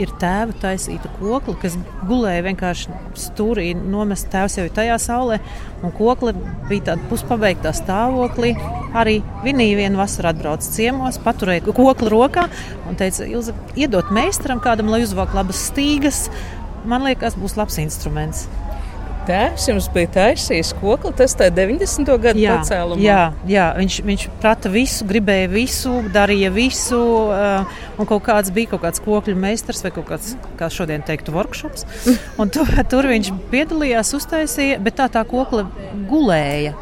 ir 0.00 0.10
tēva 0.18 0.54
taisīta 0.58 1.10
kokla, 1.20 1.54
kas 1.62 1.76
gulēja 2.08 2.44
vienkārši 2.48 2.94
stūrī, 3.20 3.68
nomest 3.78 4.28
tēvs 4.32 4.58
jau 4.58 4.66
tajā 4.74 4.96
saulē. 5.02 5.38
Un 5.84 5.92
kokla 5.94 6.34
bija 6.68 6.90
tāda 6.90 7.10
puspabeigtā 7.10 7.74
stāvoklī. 7.76 8.54
Arī 8.94 9.18
Vinija 9.44 9.78
vienu 9.78 9.98
vasaru 9.98 10.30
atbrauca 10.30 10.66
ciemos, 10.66 11.18
paturēja 11.22 11.66
kokli 11.74 12.10
rokā 12.12 12.46
un 12.88 12.98
teica, 12.98 13.26
iedot 13.78 14.10
meistaram 14.14 14.62
kādam, 14.64 14.90
lai 14.92 15.02
uzvāk 15.06 15.34
labas 15.36 15.62
stīgas. 15.70 16.26
Man 16.84 17.04
liekas, 17.06 17.36
būs 17.40 17.56
labs 17.58 17.80
instruments. 17.82 18.46
Tēvs 19.24 19.70
jums 19.70 19.86
bija 19.88 20.08
taisījis 20.12 20.74
kokli, 20.76 21.08
tas 21.16 21.32
tā 21.38 21.46
90. 21.48 22.10
gadu 22.20 22.42
Jā, 22.42 22.58
pacēlumā. 22.58 23.00
jā, 23.00 23.20
jā 23.48 23.68
viņš, 23.78 23.94
viņš 24.04 24.24
prata 24.42 24.68
visu, 24.68 25.06
gribēja 25.08 25.46
visu, 25.48 25.94
darīja 26.12 26.50
visu. 26.52 27.00
Uh, 27.32 27.78
un 27.96 28.10
kaut 28.10 28.20
kāds 28.26 28.52
bija 28.52 28.74
kaut 28.74 28.82
kāds 28.84 29.00
kokļu 29.00 29.36
meistars 29.40 29.80
vai 29.86 29.94
kaut 29.96 30.10
kāds, 30.10 30.34
kā 30.60 30.68
šodien 30.68 31.04
teiktu, 31.08 31.32
workshops. 31.32 31.86
Un 32.40 32.52
tu, 32.52 32.66
tur 32.92 33.08
viņš 33.08 33.32
piedalījās, 33.48 34.12
uztaisīja, 34.18 34.76
bet 34.84 35.00
tā 35.00 35.08
tā 35.16 35.24
kokla 35.24 35.70
gulēja. 36.10 36.76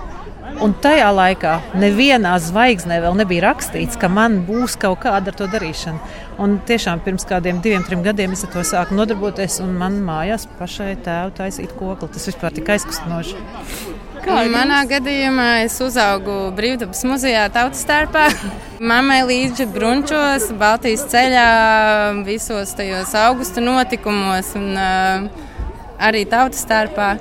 Un 0.61 0.75
tajā 0.85 1.09
laikā 1.15 1.55
nevienā 1.81 2.35
zvaigznē 2.43 2.99
vēl 3.03 3.17
nebija 3.23 3.47
rakstīts, 3.49 3.97
ka 3.99 4.11
man 4.13 4.43
būs 4.47 4.77
kaut 4.81 5.01
kāda 5.07 5.33
ar 5.33 5.39
to 5.39 5.49
darīšana. 5.51 6.13
Un 6.43 6.59
tiešām 6.69 7.01
pirms 7.05 7.25
kādiem 7.29 7.63
diviem, 7.65 7.85
trim 7.87 8.05
gadiem 8.05 8.37
es 8.37 8.45
ar 8.45 8.53
to 8.53 8.65
sāku 8.67 8.97
nodarboties, 8.99 9.61
un 9.65 9.73
man 9.81 9.99
mājās 10.05 10.47
pašai 10.59 10.95
tēvu 11.05 11.35
taisīt 11.41 11.75
kokli. 11.79 12.11
Tas 12.13 12.29
vispār 12.29 12.55
tik 12.57 12.69
aizkustinoši. 12.77 13.39
Kā 14.23 14.45
Manā 14.47 14.85
gadījumā 14.87 15.65
es 15.65 15.81
uzaugu 15.83 16.53
Brīvdabas 16.55 17.01
muzejā, 17.11 17.49
tautas 17.55 17.83
starpā. 17.83 18.29
Mammai 18.93 19.23
līdzi 19.27 19.67
brunčos, 19.73 20.51
Baltijas 20.61 21.09
ceļā, 21.11 21.47
visos 22.29 22.77
tajos 22.79 23.17
augusta 23.19 23.65
notikumos 23.65 24.53
un 24.61 24.69
uh, 24.77 25.49
arī 25.99 26.23
tautas 26.31 26.63
starpā. 26.63 27.17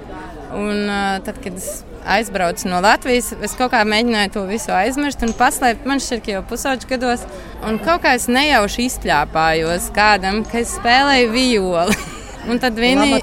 Un, 0.52 0.84
uh, 0.86 1.18
tad, 1.26 1.42
kad 1.42 1.58
es 1.58 1.80
aizbraucu 2.06 2.70
no 2.72 2.80
Latvijas, 2.84 3.32
es 3.44 3.58
kaut 3.58 3.74
kā 3.74 3.84
mēģināju 3.88 4.34
to 4.36 4.46
visu 4.50 4.74
aizmirst 4.76 5.26
un 5.28 5.36
paslēpt. 5.38 5.86
Man 5.90 6.02
šķiet, 6.04 6.24
ka 6.26 6.36
jau 6.38 6.46
pusauģis 6.54 6.90
gados, 6.94 7.28
un 7.68 7.82
kaut 7.84 8.06
kā 8.06 8.16
es 8.20 8.30
nejauši 8.32 8.88
izpļāpājos 8.92 9.92
kādam, 9.96 10.46
ka 10.48 10.64
es 10.64 10.76
spēlēju 10.80 11.36
violi. 11.36 12.02
Un 12.50 12.58
tad 12.62 12.78
viņi, 12.80 13.20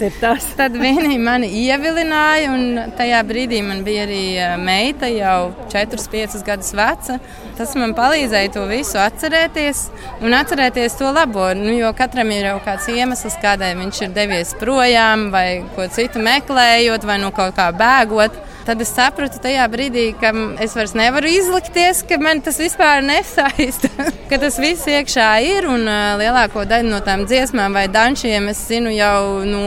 tad 0.60 0.76
viņi 0.80 1.18
mani 1.20 1.48
ievilināja, 1.60 2.52
un 2.54 2.92
tajā 2.96 3.20
brīdī 3.28 3.60
man 3.66 3.82
bija 3.84 4.06
arī 4.06 4.22
eh, 4.40 4.54
meita, 4.60 5.10
jau 5.12 5.52
4, 5.72 6.06
5 6.12 6.38
gadus 6.46 6.72
veca. 6.76 7.18
Tas 7.58 7.74
man 7.76 7.92
palīdzēja 7.96 8.54
to 8.54 8.64
visu 8.70 8.96
atcerēties 9.02 9.82
un 10.24 10.36
atcerēties 10.38 10.96
to 11.00 11.10
labo. 11.12 11.50
Nu, 11.58 11.74
jo 11.76 11.92
katram 11.96 12.32
ir 12.32 12.48
jau 12.48 12.56
kāds 12.64 12.88
iemesls, 12.92 13.36
kādēļ 13.42 13.76
viņš 13.82 14.00
ir 14.06 14.16
devies 14.16 14.54
projām, 14.60 15.28
vai 15.34 15.62
ko 15.76 15.86
citu 15.92 16.22
meklējot, 16.24 17.04
vai 17.08 17.20
no 17.20 17.32
kaut 17.34 17.58
kā 17.58 17.68
bēgot. 17.76 18.40
Tad 18.62 18.78
es 18.78 18.92
sapratu 18.94 19.40
tajā 19.42 19.64
brīdī, 19.70 20.04
ka 20.20 20.30
es 20.62 20.76
vairs 20.78 20.92
nevaru 20.94 21.26
izlikties, 21.26 22.04
ka 22.06 22.18
man 22.22 22.38
tas 22.46 22.60
vispār 22.62 23.02
nesaista. 23.02 23.90
ka 24.30 24.38
tas 24.38 24.58
viss 24.62 24.86
iekšā 24.86 25.30
ir 25.48 25.66
un 25.70 25.82
uh, 25.82 26.14
lielāko 26.20 26.62
daļu 26.70 26.92
no 26.92 27.00
tām 27.02 27.26
dziesmām 27.26 27.74
vai 27.74 27.88
dančiem 27.90 28.46
es 28.52 28.61
zinu 28.68 28.92
jau 28.94 29.44
no. 29.48 29.62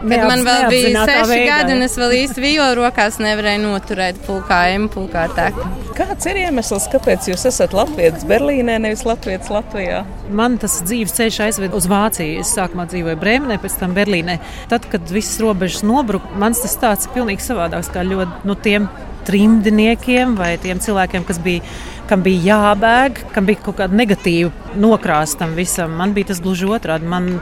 Kad 0.00 0.08
Neapz- 0.12 0.30
man 0.30 0.44
vēl 0.46 0.66
bija 0.72 1.04
seši 1.08 1.38
gadi, 1.48 1.76
un 1.76 1.82
es 1.86 1.96
vēl 1.98 2.14
īsti 2.22 2.44
vijolu 2.44 2.80
rokās 2.82 3.18
nevarēju 3.22 3.62
noturēt 3.64 4.20
pulkā, 4.26 4.62
emu 4.74 4.88
pulkā 4.92 5.26
teku. 5.36 5.66
Kāds 5.98 6.26
ir 6.30 6.38
iemesls, 6.46 6.88
kāpēc 6.92 7.28
jūs 7.28 7.44
esat 7.50 7.74
Latvijas 7.76 8.24
Berlīnē, 8.28 8.78
nevis 8.80 9.04
Latvijas 9.04 9.50
Latvijā? 9.52 10.04
Man 10.30 10.56
tas 10.62 10.78
dzīves 10.86 11.12
ceļš 11.18 11.40
aizveda 11.48 11.76
uz 11.76 11.88
Vāciju. 11.90 12.40
Es 12.40 12.54
sākumā 12.56 12.86
dzīvoju 12.88 13.18
Brēmenē, 13.20 13.58
pēc 13.60 13.78
tam 13.82 13.94
Berlīnē. 13.96 14.38
Tad, 14.72 14.86
kad 14.90 15.10
visas 15.12 15.40
robežas 15.42 15.84
nobruka, 15.84 16.30
mans 16.40 16.62
tas 16.62 16.76
stāsts 16.76 17.08
ir 17.08 17.16
pilnīgi 17.18 17.44
savādāks 17.44 17.92
kā 17.92 18.06
ļoti 18.06 18.48
no 18.48 18.54
tiem 18.54 18.88
trimdiniekiem 19.28 20.36
vai 20.38 20.54
tiem 20.62 20.80
cilvēkiem, 20.82 21.26
kas 21.28 21.40
bija. 21.42 21.64
Kam 22.10 22.24
bija 22.26 22.56
jābēg, 22.56 23.20
kam 23.34 23.46
bija 23.46 23.60
kaut 23.62 23.76
kāda 23.78 23.94
negatīva 23.94 24.74
nokrāsta 24.80 25.44
tam 25.44 25.52
visam. 25.54 25.92
Man 26.00 26.14
bija 26.16 26.32
tas 26.32 26.40
gluži 26.42 26.66
otrādi. 26.66 27.06
Man 27.06 27.36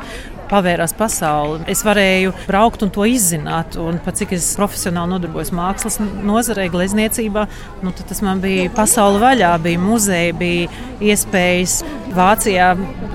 pavērās 0.51 0.95
pasaule. 0.99 1.63
Es 1.71 1.85
varēju 1.87 2.35
braukt 2.47 2.85
un 2.85 2.93
to 2.95 3.07
izzināt. 3.09 3.79
Un 3.81 4.01
pat 4.05 4.21
cik 4.21 4.35
es 4.37 4.51
profesionāli 4.59 5.15
nodarbojos 5.15 5.53
mākslas 5.57 5.99
nozarē, 6.01 6.69
glezniecībā, 6.73 7.47
nu, 7.85 7.95
tas 7.99 8.23
man 8.25 8.43
bija 8.45 8.69
pasaule 8.77 9.21
vaļā. 9.23 9.55
Bija 9.65 9.83
muzeja, 9.83 10.37
bija 10.39 10.69
iespējas 11.05 11.81
Vācijā. 12.17 12.73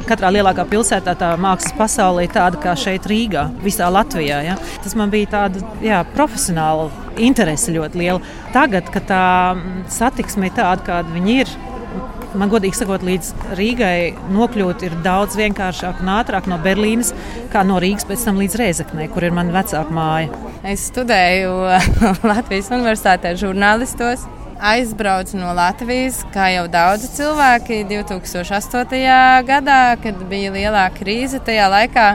Katrā 0.08 0.30
lielākā 0.36 0.66
pilsētā 0.70 1.16
tā 1.20 1.34
mākslas 1.42 1.76
pasaule 1.78 2.28
ir 2.28 2.34
tāda 2.34 2.60
kā 2.62 2.76
šeit 2.80 3.08
Rīgā, 3.10 3.48
visā 3.64 3.90
Latvijā. 3.92 4.42
Ja? 4.48 4.58
Tas 4.84 4.98
man 5.00 5.14
bija 5.14 5.32
tāda 5.38 5.64
jā, 5.84 6.04
profesionāla 6.16 6.90
interese 7.22 7.74
ļoti 7.74 8.02
liela. 8.02 8.22
Tagad, 8.54 8.90
kad 8.94 9.08
tā 9.10 9.26
mm, 9.56 9.86
satiksme 9.92 10.50
ir 10.50 10.58
tāda, 10.58 10.82
kāda 10.88 11.14
viņa 11.14 11.38
ir, 11.44 11.54
man 12.40 12.52
godīgi 12.52 12.78
sakot, 12.78 13.04
līdz 13.06 13.32
Rīgai 13.58 14.14
nokļūt 14.34 14.86
ir 14.88 14.96
daudz 15.06 15.38
vienkāršāk 15.40 16.04
un 16.04 16.12
ātrāk 16.16 16.48
no 16.52 16.60
Berlīnes, 16.64 17.14
kā 17.54 17.64
no 17.68 17.80
Rīgas 17.84 18.08
pēc 18.10 18.28
tam 18.28 18.40
līdz 18.42 18.60
Reizeknei, 18.62 19.10
kur 19.12 19.26
ir 19.26 19.36
mana 19.36 19.54
vecāka 19.56 19.94
māja. 19.94 20.32
Es 20.68 20.88
studēju 20.92 21.52
Latvijas 22.32 22.72
Universitātē 22.74 23.36
žurnālistos. 23.40 24.26
Aizbraucu 24.64 25.36
no 25.36 25.52
Latvijas, 25.58 26.22
kā 26.32 26.48
jau 26.54 26.68
daudzi 26.72 27.10
cilvēki, 27.18 27.82
2008. 27.90 28.94
gadā, 29.50 29.82
kad 30.00 30.22
bija 30.30 30.54
lielā 30.56 30.86
krīze. 30.96 31.42
Tajā 31.44 31.66
laikā 31.74 32.06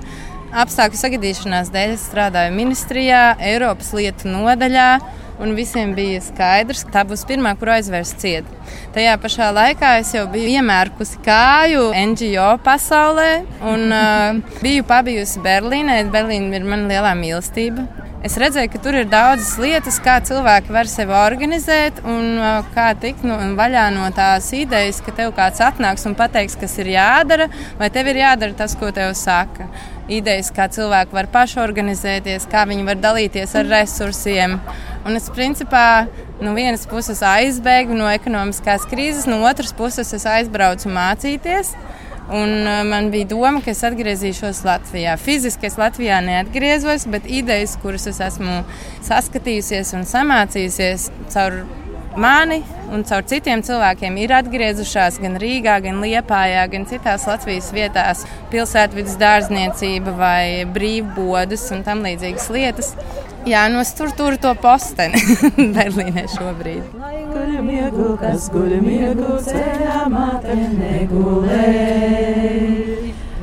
apstākļu 0.57 1.01
sagadīšanās 1.03 1.69
dēļ 1.75 1.97
strādāju 2.01 2.55
ministrijā, 2.57 3.23
Eiropas 3.51 3.93
lietu 3.97 4.33
nodaļā. 4.33 4.91
Un 5.39 5.55
visiem 5.55 5.93
bija 5.95 6.19
skaidrs, 6.25 6.83
ka 6.87 6.97
tā 6.97 7.05
būs 7.07 7.23
pirmā, 7.29 7.53
kur 7.59 7.71
aizvērs 7.77 8.11
ciet. 8.19 8.49
Tajā 8.95 9.15
pašā 9.23 9.53
laikā 9.55 9.93
es 10.01 10.11
jau 10.17 10.25
biju 10.33 10.51
iemērkusi 10.59 11.23
kāju 11.23 11.93
NGO 12.11 12.49
pasaulē 12.67 13.31
un 13.71 13.87
uh, 14.01 14.59
biju 14.59 14.87
pabijusi 14.89 15.45
Berlīnē. 15.45 16.01
Berlīna 16.11 16.59
ir 16.59 16.67
mana 16.67 16.91
lielā 16.91 17.15
mīlestība. 17.21 17.87
Es 18.27 18.35
redzēju, 18.35 18.73
ka 18.73 18.79
tur 18.83 18.97
ir 18.99 19.05
daudzas 19.07 19.53
lietas, 19.63 20.01
kā 20.03 20.17
cilvēki 20.27 20.73
var 20.75 20.89
sevi 20.91 21.15
organizēt 21.15 22.01
un 22.03 22.41
kā 22.75 22.89
tikt 22.99 23.23
no, 23.23 23.37
vaļā 23.55 23.85
no 23.95 24.09
tās 24.17 24.49
idejas, 24.59 24.99
ka 25.07 25.15
tev 25.15 25.31
kāds 25.37 25.63
atnāks 25.63 26.03
un 26.11 26.17
pateiks, 26.19 26.57
kas 26.59 26.75
ir 26.83 26.91
jādara, 26.97 27.47
vai 27.79 27.87
tev 27.95 28.11
ir 28.11 28.19
jādara 28.25 28.57
tas, 28.59 28.75
ko 28.79 28.91
tev 28.95 29.15
saka. 29.15 29.69
Idejas, 30.11 30.51
kā 30.57 30.67
cilvēki 30.73 31.15
var 31.15 31.29
pašorganizēties, 31.31 32.49
kā 32.51 32.65
viņi 32.67 32.89
var 32.89 32.99
dalīties 32.99 33.55
ar 33.61 33.71
resursiem. 33.71 34.59
Un 35.07 35.21
es 35.21 35.31
principā 35.31 36.09
no 36.43 36.57
vienas 36.59 36.89
puses 36.91 37.23
aizbēgu 37.23 37.95
no 37.95 38.11
ekonomiskās 38.11 38.89
krīzes, 38.91 39.29
no 39.31 39.45
otras 39.47 39.71
puses 39.79 40.11
es 40.17 40.27
aizbraucu 40.27 40.91
mācīties. 40.91 41.77
Un 42.29 42.51
uh, 42.67 42.83
man 42.85 43.09
bija 43.09 43.31
doma, 43.31 43.63
ka 43.65 43.73
es 43.73 43.81
atgriezīšos 43.89 44.61
Latvijā. 44.67 45.15
Fiziski 45.17 45.71
es 45.71 45.79
Latvijā 45.81 46.19
neatgriezos, 46.27 47.07
bet 47.09 47.25
idejas, 47.25 47.79
kuras 47.81 48.05
es 48.11 48.21
esmu 48.21 48.61
saskatījusies 49.07 49.95
un 49.97 50.05
samācījusies 50.09 51.09
caur 51.33 51.63
mani 52.17 52.63
un 52.93 53.05
caur 53.05 53.25
citiem 53.29 53.63
cilvēkiem, 53.65 54.17
ir 54.23 54.33
atgriezušās 54.39 55.19
gan 55.23 55.37
Rīgā, 55.41 55.77
gan 55.85 56.01
Liepājā, 56.03 56.65
gan 56.73 56.87
citās 56.89 57.27
Latvijas 57.29 57.71
vietās- 57.75 58.25
pilsētvidas 58.53 59.19
dārzniecība 59.21 60.17
vai 60.17 60.65
brīvbodas 60.65 61.71
un 61.73 61.83
tam 61.85 62.05
līdzīgas 62.07 62.49
lietas. 62.51 62.95
Jā, 63.47 63.69
no 63.71 63.81
nu 63.81 64.11
tur 64.17 64.37
to 64.37 64.55
posteni 64.55 65.21
Berlīnē 65.77 66.27
šobrīd. 66.29 66.83
Guļ 67.29 67.61
miegu, 67.63 68.17
kas 68.21 68.49
guļ 68.53 68.81
miegu, 68.83 69.39
ceļā 69.47 70.09
māte 70.13 70.57
negulē. 70.75 71.69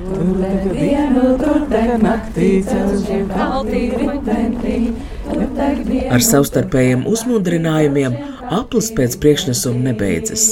Tur 0.06 0.28
tagad 0.42 0.76
dienu, 0.76 1.24
tur 1.42 1.66
tagad 1.72 2.04
naktī, 2.06 2.50
celšiem 2.68 3.30
kaltī 3.32 3.84
ritentī. 3.98 4.78
Ar 5.26 6.24
savstarpējiem 6.24 7.06
uzmundrinājumiem 7.10 8.16
aplis 8.54 8.92
pēc 8.96 9.18
priekšnesuma 9.22 9.90
nebeidzas. 9.90 10.48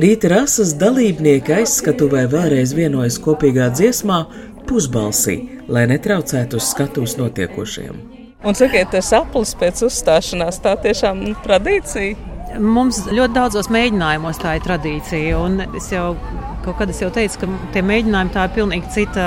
Rīta 0.00 0.30
rases 0.32 0.74
dalībnieki 0.80 1.58
aizskatuvē 1.60 2.26
vēlreiz 2.32 2.74
vienojas 2.76 3.18
kopīgā 3.22 3.68
dziesmā 3.76 4.22
pusbalsī, 4.66 5.36
lai 5.68 5.86
netraucētu 5.90 6.60
uz 6.60 6.70
skatuves 6.72 7.16
notiekošiem. 7.20 8.00
Un 8.46 8.54
sakiet, 8.54 8.92
tas 8.94 9.10
aplis 9.16 9.56
pēc 9.58 9.84
uzstāšanās 9.88 10.60
tā 10.64 10.76
tiešām 10.84 11.22
tradīcija? 11.44 12.35
Mums 12.62 13.02
ļoti 13.10 13.36
daudzos 13.36 13.68
mēģinājumos 13.72 14.40
tā 14.42 14.56
ir 14.56 14.64
tradīcija. 14.64 15.40
Es 15.76 15.90
jau 15.92 16.14
kaut 16.66 16.80
kad 16.80 16.90
es 16.90 17.00
jau 17.02 17.10
teicu, 17.14 17.42
ka 17.42 17.48
tie 17.74 17.82
mēģinājumi 17.86 18.32
tā 18.34 18.46
ir 18.48 18.54
pilnīgi 18.56 18.92
cita 18.94 19.26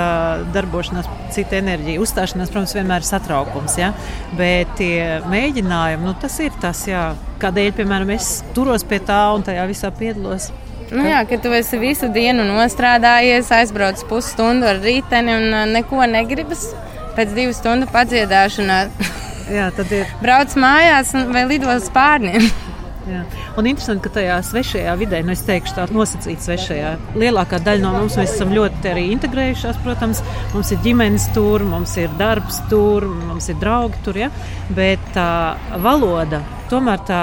darbošanās, 0.54 1.08
cita 1.34 1.58
enerģija. 1.60 2.02
Uzstāšanās, 2.04 2.52
protams, 2.52 2.74
vienmēr 2.76 3.04
ir 3.04 3.08
satraukums. 3.08 3.76
Ja? 3.80 3.92
Bet 4.38 4.74
tie 4.80 5.20
mēģinājumi, 5.30 6.04
nu, 6.04 6.14
tas 6.20 6.36
ir 6.44 6.56
tas, 6.62 6.82
jā, 6.90 7.10
kādēļ, 7.42 7.72
piemēram, 7.78 8.12
es 8.16 8.40
turos 8.56 8.84
pie 8.84 9.00
tā 9.08 9.22
un 9.36 9.46
tajā 9.46 9.64
visā 9.70 9.92
piedalos. 9.96 10.50
Nu 10.90 11.04
jā, 11.06 11.20
ka 11.28 11.38
tu 11.38 11.52
esi 11.54 11.78
visu 11.78 12.08
dienu 12.10 12.44
nostrādājies, 12.48 13.52
aizbraucis 13.54 14.06
pusstundu 14.10 14.66
ar 14.66 14.80
rīteni 14.82 15.36
un 15.36 15.52
uh, 15.54 15.66
neko 15.70 16.02
negribas 16.10 16.66
pēc 17.14 17.36
divu 17.36 17.54
stundu 17.54 17.86
padziedāšanās. 17.94 19.14
Jā, 19.54 19.70
tad 19.76 19.94
ir. 19.94 20.10
Brauc 20.24 20.56
mājās 20.58 21.14
vai 21.30 21.46
lido 21.46 21.70
uz 21.70 21.86
pārniem. 21.94 22.50
Jā. 23.08 23.22
Un 23.56 23.68
interesanti, 23.70 24.02
ka 24.04 24.12
tajā 24.18 24.36
svešajā 24.44 24.92
vidē, 25.00 25.22
nu 25.24 25.32
es 25.32 25.40
teikšu, 25.46 25.72
tā 25.78 25.86
nosacīta 25.94 26.44
svešajā, 26.44 26.90
lielākā 27.20 27.60
daļa 27.64 27.84
no 27.84 27.94
mums 27.96 28.18
mēs 28.20 28.34
esam 28.34 28.52
ļoti 28.52 28.90
arī 28.92 29.06
integrējušās, 29.14 29.80
protams, 29.84 30.20
mums 30.52 30.72
ir 30.74 30.82
ģimenes 30.84 31.30
tur, 31.36 31.64
mums 31.64 31.96
ir 32.00 32.12
darbs 32.20 32.60
tur, 32.70 33.06
mums 33.08 33.48
ir 33.48 33.56
draugi 33.62 34.02
tur, 34.04 34.20
ja? 34.20 34.28
bet 34.76 35.02
tā 35.14 35.30
valoda, 35.80 36.42
tomēr 36.70 37.00
tā 37.08 37.22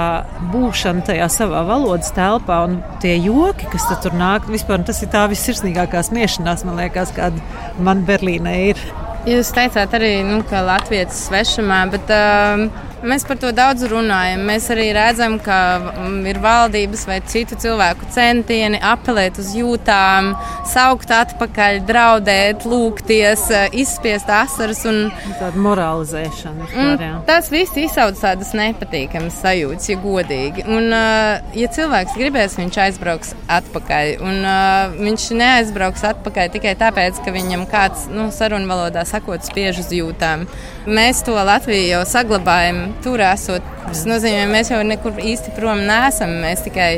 būšana 0.52 1.06
tajā 1.08 1.30
savā 1.32 1.62
valodas 1.68 2.10
telpā 2.16 2.58
un 2.66 2.80
tie 3.02 3.14
joki, 3.22 3.70
kas 3.70 3.86
tur 4.02 4.18
nāk, 4.18 4.50
vispār 4.50 4.82
tas 4.88 5.00
ir 5.04 5.12
tā 5.14 5.28
vissirsnīgākā 5.30 6.02
smiešanās, 6.10 6.66
man 6.66 6.82
liekas, 6.82 7.14
kāda 7.16 7.78
man 7.78 8.02
Berlīnē 8.08 8.58
ir. 8.72 8.82
Jūs 9.28 9.50
teicāt 9.54 9.94
arī, 9.96 10.12
nu, 10.24 10.42
ka 10.48 10.60
Latvijas 10.64 11.26
svešumā, 11.26 11.82
bet 11.92 12.12
uh, 12.14 12.68
Mēs 13.06 13.22
par 13.28 13.38
to 13.38 13.50
daudz 13.54 13.84
runājam. 13.90 14.42
Mēs 14.48 14.66
arī 14.74 14.88
redzam, 14.96 15.36
ka 15.42 15.58
mm, 15.78 16.18
ir 16.32 16.40
valdības 16.42 17.04
vai 17.06 17.18
citu 17.30 17.58
cilvēku 17.60 18.08
centieni 18.14 18.80
apelēt 18.82 19.38
uz 19.38 19.52
jūtām, 19.54 20.32
saukt 20.66 21.12
atpakaļ, 21.14 21.80
draudēt, 21.88 22.66
lūgties, 22.68 23.44
eh, 23.54 23.68
izspiest 23.84 24.30
asaras. 24.32 24.82
Un, 24.90 25.12
Tāda 25.38 25.62
moralizēšana. 25.62 26.66
Vispār, 26.66 27.04
jā. 27.06 27.12
tas 27.28 27.52
viss 27.54 27.78
izsauc 27.78 28.18
tādas 28.18 28.50
nepatīkamas 28.58 29.38
sajūtas, 29.44 29.90
ja 29.92 29.98
godīgi. 30.02 30.66
Un, 30.66 30.90
eh, 30.92 31.54
ja 31.62 31.70
cilvēks 31.78 32.18
gribēs, 32.18 32.58
viņš 32.58 32.80
aizbrauks 32.88 33.34
atpakaļ. 33.46 34.14
Un, 34.24 34.42
uh, 34.44 34.96
viņš 34.98 35.28
neaizbrauks 35.38 36.04
atpakaļ 36.10 36.50
tikai 36.56 36.74
tāpēc, 36.78 37.22
ka 37.24 37.34
viņam 37.34 37.64
kāds, 37.70 38.08
nu, 38.12 38.28
sarunvalodā 38.34 39.04
sakot, 39.08 39.46
spiež 39.46 39.82
uz 39.84 39.92
jūtām. 39.94 40.46
Mēs 40.88 41.20
to 41.26 41.34
Latviju 41.36 41.84
jau 41.90 42.04
saglabājam 42.08 42.78
tur 43.04 43.20
esot. 43.20 43.64
Tas 43.84 44.06
nozīmē, 44.08 44.46
ka 44.46 44.52
mēs 44.54 44.70
jau 44.72 44.78
nekur 44.86 45.18
īsti 45.20 45.52
prom 45.56 45.82
neesam. 45.84 46.32
Mēs 46.40 46.62
tikai 46.64 46.92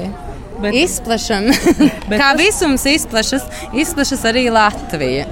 bet, 0.62 0.76
izplešam. 0.78 1.48
Kā 2.10 2.30
tas... 2.30 2.38
visums 2.38 2.86
izplešas, 2.86 3.46
izplešas 3.74 4.22
arī 4.30 4.46
Latvija. 4.54 5.26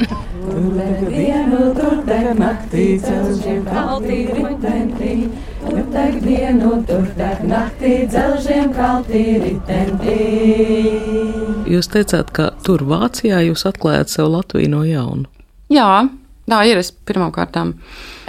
Jūs 11.69 11.91
teicāt, 11.93 12.31
ka 12.33 12.51
tur 12.65 12.87
Vācijā 12.89 13.43
jūs 13.47 13.67
atklājāt 13.69 14.17
sev 14.17 14.33
Latviju 14.33 14.73
no 14.73 14.83
jauna. 14.89 15.29
Jā, 15.69 16.09
tā 16.49 16.63
ir. 16.69 16.81
Es 16.81 16.91
pirmkārt 16.93 17.57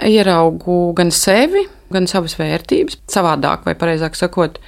ieraugu 0.06 0.80
gan 0.96 1.12
sevi, 1.14 1.66
gan 1.92 2.06
savas 2.10 2.36
vērtības, 2.38 3.00
savādāk, 3.10 3.66
vai 3.66 3.76
precīzāk 3.78 4.18
sakot, 4.18 4.60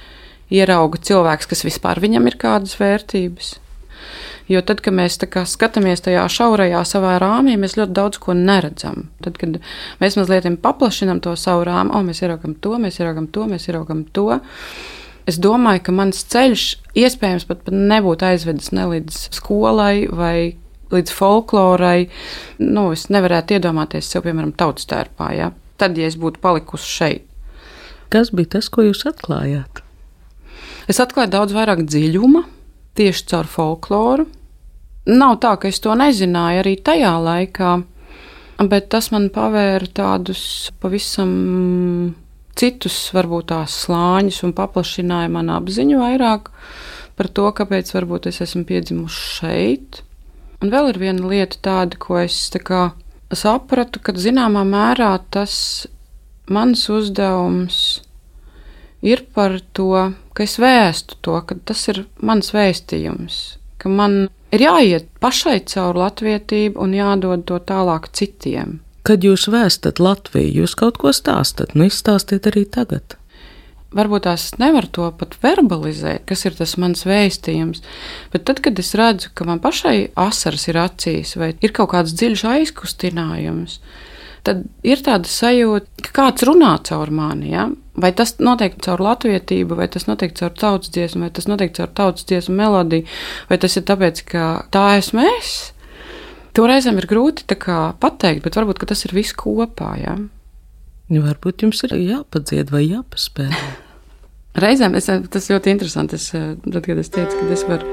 ierauga 0.53 0.99
cilvēks, 1.01 1.49
kas 1.49 1.65
vispār 1.65 2.01
viņam 2.03 2.27
ir 2.29 2.39
kādas 2.41 2.77
vērtības. 2.79 3.57
Jo 4.51 4.59
tad, 4.65 4.81
kad 4.83 4.95
mēs 4.95 5.15
skatāmies 5.15 6.03
tajā 6.03 6.23
šaurajā 6.31 6.81
savā 6.87 7.15
rāmī, 7.21 7.55
mēs 7.59 7.77
ļoti 7.79 7.95
daudz 7.95 8.19
ko 8.19 8.35
neredzam. 8.35 9.07
Tad, 9.23 9.37
kad 9.39 9.61
mēs 10.03 10.17
mazliet 10.19 10.49
paplašinām 10.61 11.21
to 11.23 11.37
savu 11.39 11.63
rāmu, 11.69 11.95
oh, 11.95 12.03
mēs 12.03 12.19
ieraugam 12.25 12.57
to, 12.59 12.75
mēs 12.81 12.99
ieraugam 12.99 13.29
to, 13.31 13.47
mēs 13.47 13.69
ieraugam 13.71 14.03
to. 14.15 14.27
Es 15.29 15.39
domāju, 15.39 15.85
ka 15.85 15.95
mans 15.95 16.25
ceļš 16.27 16.65
iespējams 16.99 17.47
pat, 17.47 17.63
pat 17.63 17.77
nebūtu 17.77 18.27
aizvedis 18.27 18.73
ne 18.75 18.89
līdz 18.91 19.21
skolai 19.37 20.09
vai 20.11 20.35
līdz 20.95 21.17
folklorai. 21.17 22.07
Nu, 22.63 22.91
es 22.95 23.09
nevarētu 23.13 23.57
iedomāties 23.57 24.09
sev, 24.09 24.25
piemēram, 24.27 24.55
tautas 24.57 24.89
tērpā. 24.89 25.33
Ja? 25.37 25.51
tad, 25.83 25.97
ja 25.99 26.07
es 26.09 26.17
būtu 26.19 26.41
palikusi 26.43 26.89
šeit. 26.97 27.27
Kas 28.13 28.31
bija 28.35 28.57
tas, 28.57 28.69
ko 28.69 28.85
jūs 28.85 29.03
atklājāt? 29.09 29.81
Es 30.91 30.99
atklāju 31.01 31.33
daudz 31.33 31.55
vairāk 31.55 31.85
dziļuma 31.87 32.43
tieši 32.97 33.25
caur 33.31 33.49
folkloru. 33.49 34.27
Nav 35.09 35.39
tā, 35.43 35.55
ka 35.59 35.67
es 35.71 35.81
to 35.83 35.95
nezināju 35.97 36.61
arī 36.61 36.75
tajā 36.79 37.11
laikā, 37.19 37.71
bet 38.69 38.87
tas 38.93 39.09
man 39.11 39.27
pavēra 39.33 39.89
tādus 39.97 40.43
pavisam 40.83 41.33
citus, 42.59 42.99
varbūt 43.15 43.49
tās 43.51 43.75
slāņus 43.83 44.43
un 44.47 44.53
paplašināja 44.55 45.31
manu 45.33 45.57
apziņu 45.57 45.99
vairāk 45.99 46.51
par 47.17 47.29
to, 47.29 47.49
kāpēc 47.57 47.89
varbūt 47.97 48.29
es 48.29 48.39
esmu 48.45 48.63
piedzimusi 48.69 49.27
šeit. 49.39 50.03
Un 50.63 50.71
vēl 50.71 50.93
ir 50.93 50.99
viena 51.01 51.27
lieta 51.27 51.57
tāda, 51.59 51.97
ko 51.99 52.21
es 52.21 52.37
tā 52.53 52.61
kā 52.63 52.83
sapratu, 53.35 53.99
ka 53.99 54.13
zināmā 54.15 54.61
mērā 54.63 55.17
tas 55.33 55.55
mans 56.47 56.85
uzdevums 56.87 57.79
ir 59.03 59.25
par 59.35 59.57
to, 59.75 60.13
ka 60.31 60.45
es 60.45 60.55
vēstu 60.63 61.19
to, 61.25 61.35
ka 61.43 61.57
tas 61.67 61.81
ir 61.91 62.05
mans 62.23 62.53
vēstījums, 62.55 63.41
ka 63.75 63.91
man 63.91 64.29
ir 64.55 64.63
jāiet 64.63 65.09
pašai 65.19 65.59
caur 65.67 65.99
latvietību 65.99 66.79
un 66.79 66.95
jādod 66.95 67.43
to 67.49 67.59
tālāk 67.59 68.07
citiem. 68.15 68.79
Kad 69.03 69.25
jūs 69.27 69.49
vēstat 69.51 69.99
Latviju, 69.99 70.61
jūs 70.61 70.77
kaut 70.79 70.95
ko 71.01 71.11
stāstat, 71.11 71.73
nu 71.75 71.89
izstāstiet 71.89 72.47
arī 72.47 72.63
tagad 72.63 73.17
varbūt 73.95 74.25
tās 74.27 74.47
nevar 74.61 74.87
to 74.91 75.09
pat 75.17 75.35
verbalizēt, 75.43 76.25
kas 76.29 76.45
ir 76.47 76.57
tas 76.57 76.75
mans 76.81 77.05
vēstījums. 77.07 77.83
Bet 78.33 78.47
tad, 78.49 78.61
kad 78.65 78.79
es 78.81 78.93
redzu, 78.99 79.31
ka 79.35 79.47
man 79.47 79.61
pašai 79.63 80.13
asaras 80.19 80.67
ir 80.69 80.79
acīs, 80.81 81.35
vai 81.39 81.53
ir 81.61 81.75
kaut 81.75 81.93
kāds 81.93 82.15
dziļš 82.17 82.45
aizkustinājums, 82.53 83.79
tad 84.43 84.65
ir 84.85 85.03
tāda 85.05 85.29
sajūta, 85.29 86.07
ka 86.07 86.15
kāds 86.19 86.45
runā 86.47 86.73
caur 86.89 87.13
mani. 87.13 87.53
Ja? 87.53 87.69
Vai 87.99 88.09
tas 88.17 88.35
notiek 88.41 88.75
caur 88.83 89.03
latvietību, 89.05 89.77
vai 89.79 89.87
tas 89.91 90.07
notiek 90.09 90.33
caur 90.37 90.53
tautas 90.57 90.91
dziesmu, 90.93 91.27
vai 91.27 91.33
tas 91.35 91.47
notiek 91.49 91.75
caur 91.77 91.93
tautas 91.93 92.25
dziesmu 92.29 92.57
melodiju, 92.57 93.07
vai 93.51 93.59
tas 93.61 93.77
ir 93.77 93.85
tāpēc, 93.87 94.25
ka 94.33 94.47
tā 94.73 94.87
esmu 94.97 95.27
es. 95.37 95.53
To 96.53 96.67
reizēm 96.69 96.99
ir 97.01 97.09
grūti 97.09 97.47
pateikt, 97.57 98.43
bet 98.45 98.57
varbūt 98.59 98.83
tas 98.89 99.05
ir 99.07 99.15
viss 99.15 99.33
kopā. 99.37 99.93
Ja? 100.01 100.17
Varbūt 101.13 101.65
jums 101.65 101.83
ir 101.85 101.97
jāpadzied 101.99 102.73
vai 102.73 102.85
jāpaspēlē. 102.87 103.63
Reizēm 104.53 104.93
es, 104.93 105.07
tas 105.33 105.47
ļoti 105.49 105.71
interesanti. 105.73 106.13
Es, 106.19 106.29
tad, 106.29 106.83
kad 106.85 106.97
es 107.01 107.09
teicu, 107.09 107.33
ka 107.39 107.45
es 107.55 107.63
varu 107.65 107.87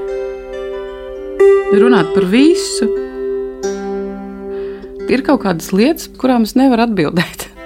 runāt 1.81 2.11
par 2.13 2.25
visu, 2.29 2.85
ir 5.09 5.23
kaut 5.25 5.41
kādas 5.41 5.71
lietas, 5.73 6.05
kurām 6.21 6.43
es 6.45 6.53
nevaru 6.59 6.81
atbildēt. 6.85 7.47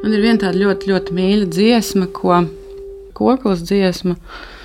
Man 0.00 0.12
ir 0.16 0.24
viena 0.24 0.40
tāda 0.46 0.56
ļoti, 0.62 0.88
ļoti 0.94 1.10
mīļa 1.20 1.46
dziesma, 1.52 2.06
ko 2.16 2.48
koklas 3.12 3.60
dziesma, 3.68 4.14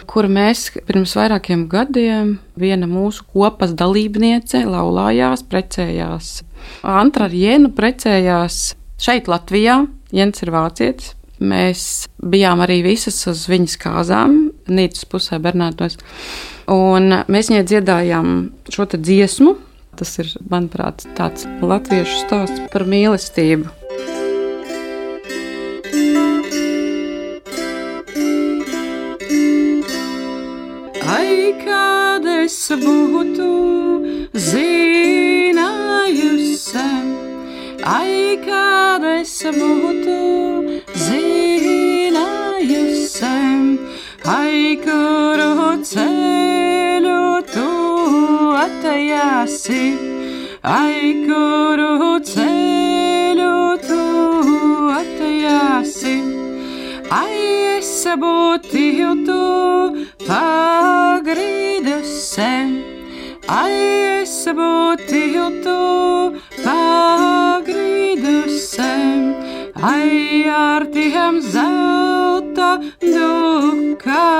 kur 0.10 0.26
mēs 0.32 0.70
pirms 0.88 1.14
vairākiem 1.18 1.68
gadiem 1.70 2.38
viena 2.60 2.90
mūsu 2.90 3.26
kopas 3.34 3.76
dalībniece 3.78 4.64
laulājās, 4.66 5.46
precējās. 5.50 6.40
Antra 6.82 7.30
ar 7.30 7.36
Jēnu 7.36 7.72
precējās 7.78 8.60
šeit 9.00 9.30
Latvijā, 9.32 9.84
Jens 10.16 10.42
ir 10.42 10.50
vācietis. 10.56 11.14
Mēs 11.40 11.84
bijām 12.20 12.60
arī 12.66 12.82
visas 12.84 13.22
uz 13.30 13.46
viņas 13.48 13.78
kāzām, 13.80 14.36
Nīcas 14.68 15.06
pusē, 15.08 15.40
Bernātos. 15.40 15.96
Un 16.70 17.22
mēs 17.32 17.54
viņai 17.54 17.64
dziedājām 17.70 18.36
šo 18.74 18.90
dziesmu. 18.98 19.56
Tas 20.00 20.14
ir, 20.22 20.30
manuprāt, 20.52 21.04
tāds 21.18 21.48
latviešu 21.64 22.24
stāsts 22.26 22.62
par 22.74 22.88
mīlestību. 22.88 23.79
Būtu 32.70 33.50
zinājusi, 34.46 35.88
ai, 37.82 38.38
kad 38.46 39.04
es 39.10 39.34
būtu 39.56 40.18
zinājusi, 40.94 42.12
ai, 44.36 44.78
kuru 44.86 45.72
ceļu 45.92 47.24
tu 47.50 47.70
atejāsi, 48.62 49.86
ai, 50.62 51.26
kuru 51.26 52.20
ceļu 52.30 53.58
tu 53.88 54.02
atejāsi, 55.00 56.16
ai, 57.10 57.38
es 57.80 57.94
būtu 58.14 59.16
tu 59.26 59.42
pagrīdusē, 62.00 62.56
ai 63.52 64.22
es 64.22 64.48
būtu 64.56 65.48
tu 65.64 65.80
pagrīdusē, 66.64 67.74
ai 69.84 70.48
ar 70.48 70.86
tiem 70.94 71.42
zelta 71.42 72.80
dukatiem, 73.02 74.40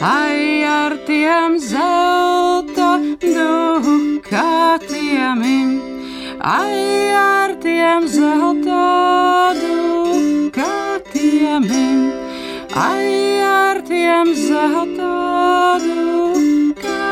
ai 0.00 0.64
ar 0.64 0.96
tiem 1.06 1.58
zelta 1.58 2.98
dukatiem, 3.20 4.52
ai 6.40 7.12
ar 7.12 7.54
tiem 7.60 8.08
zelta 8.08 9.52
dukatiem. 9.60 10.54
Ai, 12.76 13.38
ar 13.40 13.82
tiem 13.86 14.34
zelta 14.34 15.78
dukatiem, 15.78 17.06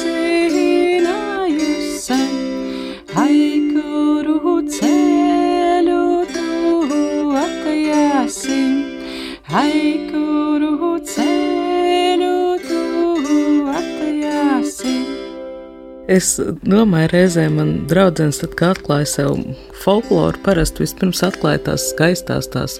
zinājusi, 0.01 1.39
ai, 3.15 3.39
kuru 3.71 4.59
ceļu 4.75 6.03
tu 6.35 6.51
atejāsi, 7.45 8.59
ai, 9.55 10.06
Es 16.07 16.37
domāju, 16.63 17.09
reizē 17.11 17.49
man 17.51 17.71
draudzens, 17.91 18.37
tad, 18.39 18.53
kad 18.55 18.77
atklāja 18.77 19.07
sev 19.11 19.33
folkloru, 19.75 20.39
parasti 20.45 20.85
vispirms 20.85 21.19
atklāja 21.27 21.59
tās 21.65 21.89
skaistās, 21.89 22.47
tās 22.53 22.77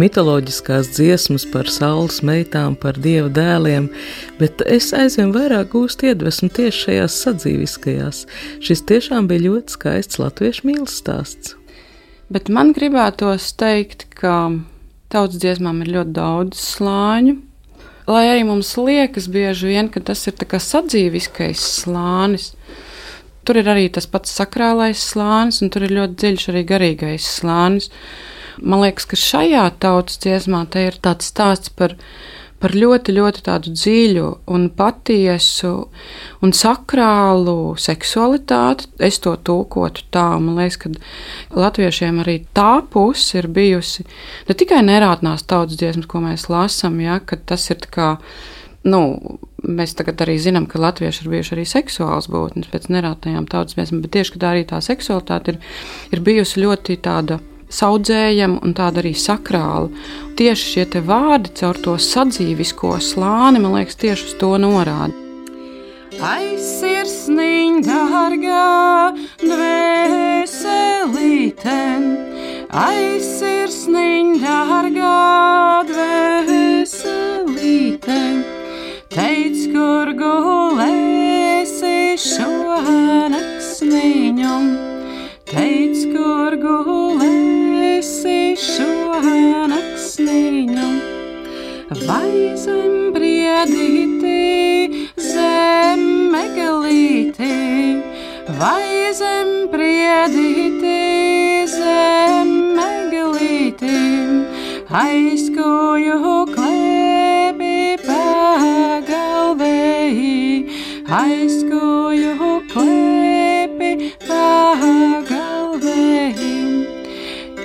mitoloģiskās 0.00 0.88
dziesmas 0.96 1.44
par 1.52 1.68
saules 1.68 2.22
meitām, 2.24 2.78
par 2.80 2.96
dieva 2.96 3.28
dēliem, 3.36 3.90
bet 4.40 4.64
es 4.64 4.94
aizvien 4.96 5.34
vairāk 5.36 5.74
gūstu 5.74 6.08
iedvesmu 6.08 6.48
tieši 6.56 6.86
šajās 6.86 7.18
sadzīviskajās. 7.26 8.22
Šis 8.64 8.84
tiešām 8.88 9.28
bija 9.28 9.50
ļoti 9.50 9.76
skaists 9.76 10.22
latviešu 10.22 10.70
mīlestības 10.70 10.98
stāsts. 11.04 11.54
Bet 12.32 12.48
man 12.48 12.72
gribētos 12.72 13.52
teikt, 13.60 14.08
ka 14.16 14.54
tautas 15.12 15.36
dziesmām 15.36 15.84
ir 15.84 15.92
ļoti 15.98 16.16
daudz 16.16 16.64
slāņu, 16.78 17.36
lai 18.08 18.24
arī 18.30 18.46
mums 18.48 18.72
liekas 18.78 19.28
bieži 19.32 19.72
vien, 19.72 19.90
ka 19.92 20.00
tas 20.00 20.26
ir 20.28 20.36
sadzīviskais 20.38 21.60
slānis. 21.82 22.52
Tur 23.44 23.60
ir 23.60 23.70
arī 23.72 23.88
tas 23.92 24.06
pats 24.06 24.32
sakrālais 24.36 25.00
slānis, 25.00 25.62
un 25.62 25.70
tur 25.72 25.86
ir 25.86 25.96
ļoti 25.96 26.18
dziļš 26.22 26.48
arī 26.52 26.64
garīgais 26.68 27.28
slānis. 27.40 27.90
Man 28.60 28.82
liekas, 28.84 29.06
ka 29.08 29.16
šajā 29.16 29.64
tautas 29.80 30.20
dziesmā 30.20 30.66
te 30.70 30.84
ir 30.90 30.98
tāds 31.00 31.30
stāsts 31.32 31.72
par, 31.72 31.96
par 32.60 32.74
ļoti, 32.76 33.14
ļoti 33.16 33.42
tādu 33.46 33.72
dziļu 33.74 34.26
un 34.52 34.68
patiesu 34.76 35.72
un 36.44 36.54
sakrālu 36.56 37.74
seksualitāti. 37.80 38.90
Es 39.00 39.20
to 39.24 39.34
tūkotu 39.36 40.06
tā, 40.12 40.26
man 40.42 40.60
liekas, 40.60 40.78
ka 40.82 40.92
latviešiem 41.56 42.22
arī 42.24 42.40
tā 42.56 42.80
puse 42.92 43.40
ir 43.40 43.50
bijusi 43.52 44.06
ne 44.48 44.56
tikai 44.56 44.82
nerātnās 44.86 45.46
tautas 45.48 45.80
dziesmas, 45.80 46.08
ko 46.10 46.22
mēs 46.24 46.48
lasām, 46.52 47.00
ja, 47.04 47.20
ka 47.24 47.40
tas 47.50 47.68
ir 47.72 47.84
kā 47.90 48.14
nu, 48.88 49.02
mēs 49.66 49.94
tagad 49.96 50.22
arī 50.24 50.38
zinām, 50.40 50.66
ka 50.68 50.80
latvieši 50.80 51.24
ir 51.24 51.32
bijuši 51.34 51.56
arī 51.56 51.66
seksuāls 51.68 52.30
būtnes 52.32 52.70
pēc 52.72 52.88
nerautajām 52.92 53.48
tautas 53.50 53.76
dziesmām, 53.76 54.04
bet 54.04 54.16
tieši 54.16 54.40
tā 54.40 54.54
arī 54.54 54.66
tā 54.68 54.80
seksualitāte 54.84 55.54
ir, 55.54 55.62
ir 56.14 56.24
bijusi 56.24 56.64
ļoti 56.64 57.00
tāda. 57.04 57.40
Saudzējama 57.70 58.58
un 58.66 58.74
tāda 58.74 58.98
arī 59.02 59.12
sakrāla. 59.14 59.88
Tieši 60.38 60.64
šie 60.72 60.84
vārdi 61.06 61.52
caur 61.60 61.76
to 61.78 61.94
sadzīvisko 62.00 62.98
slāni, 63.04 63.58
man 63.62 63.72
liekas, 63.78 63.96
tieši 64.00 64.24
uz 64.26 64.34
to 64.40 64.50
norāda. 64.58 65.14
Aizsirsniņ, 66.10 67.74
dārgā 67.86 69.14
dvēselīte, 69.44 70.80
aizsirsniņ, 72.82 74.26
dārgā 74.42 75.20
dvēselīte 75.92 77.30
teic, 79.14 79.58
kur 79.70 80.12
gulēsi 80.18 81.94
šo 82.18 82.50
naksniņu, 83.36 84.58
teic, 85.54 86.04
kur 86.12 86.58
gulēsi 86.66 87.59
šo 88.00 89.20
naksniņu. 89.68 90.88
Vai 92.06 92.56
zem 92.56 93.12
briedīti, 93.12 95.10
zem 95.20 96.00
megalīti, 96.32 97.50
vai 98.60 99.12
zem 99.12 99.68
briedīti, 99.72 100.96
zem 101.74 102.48
megalīti, 102.78 103.98
aizkoju 105.02 106.46
klēpī 106.54 107.98
pagalvēji, 108.06 109.10
aizkoju 111.20 112.09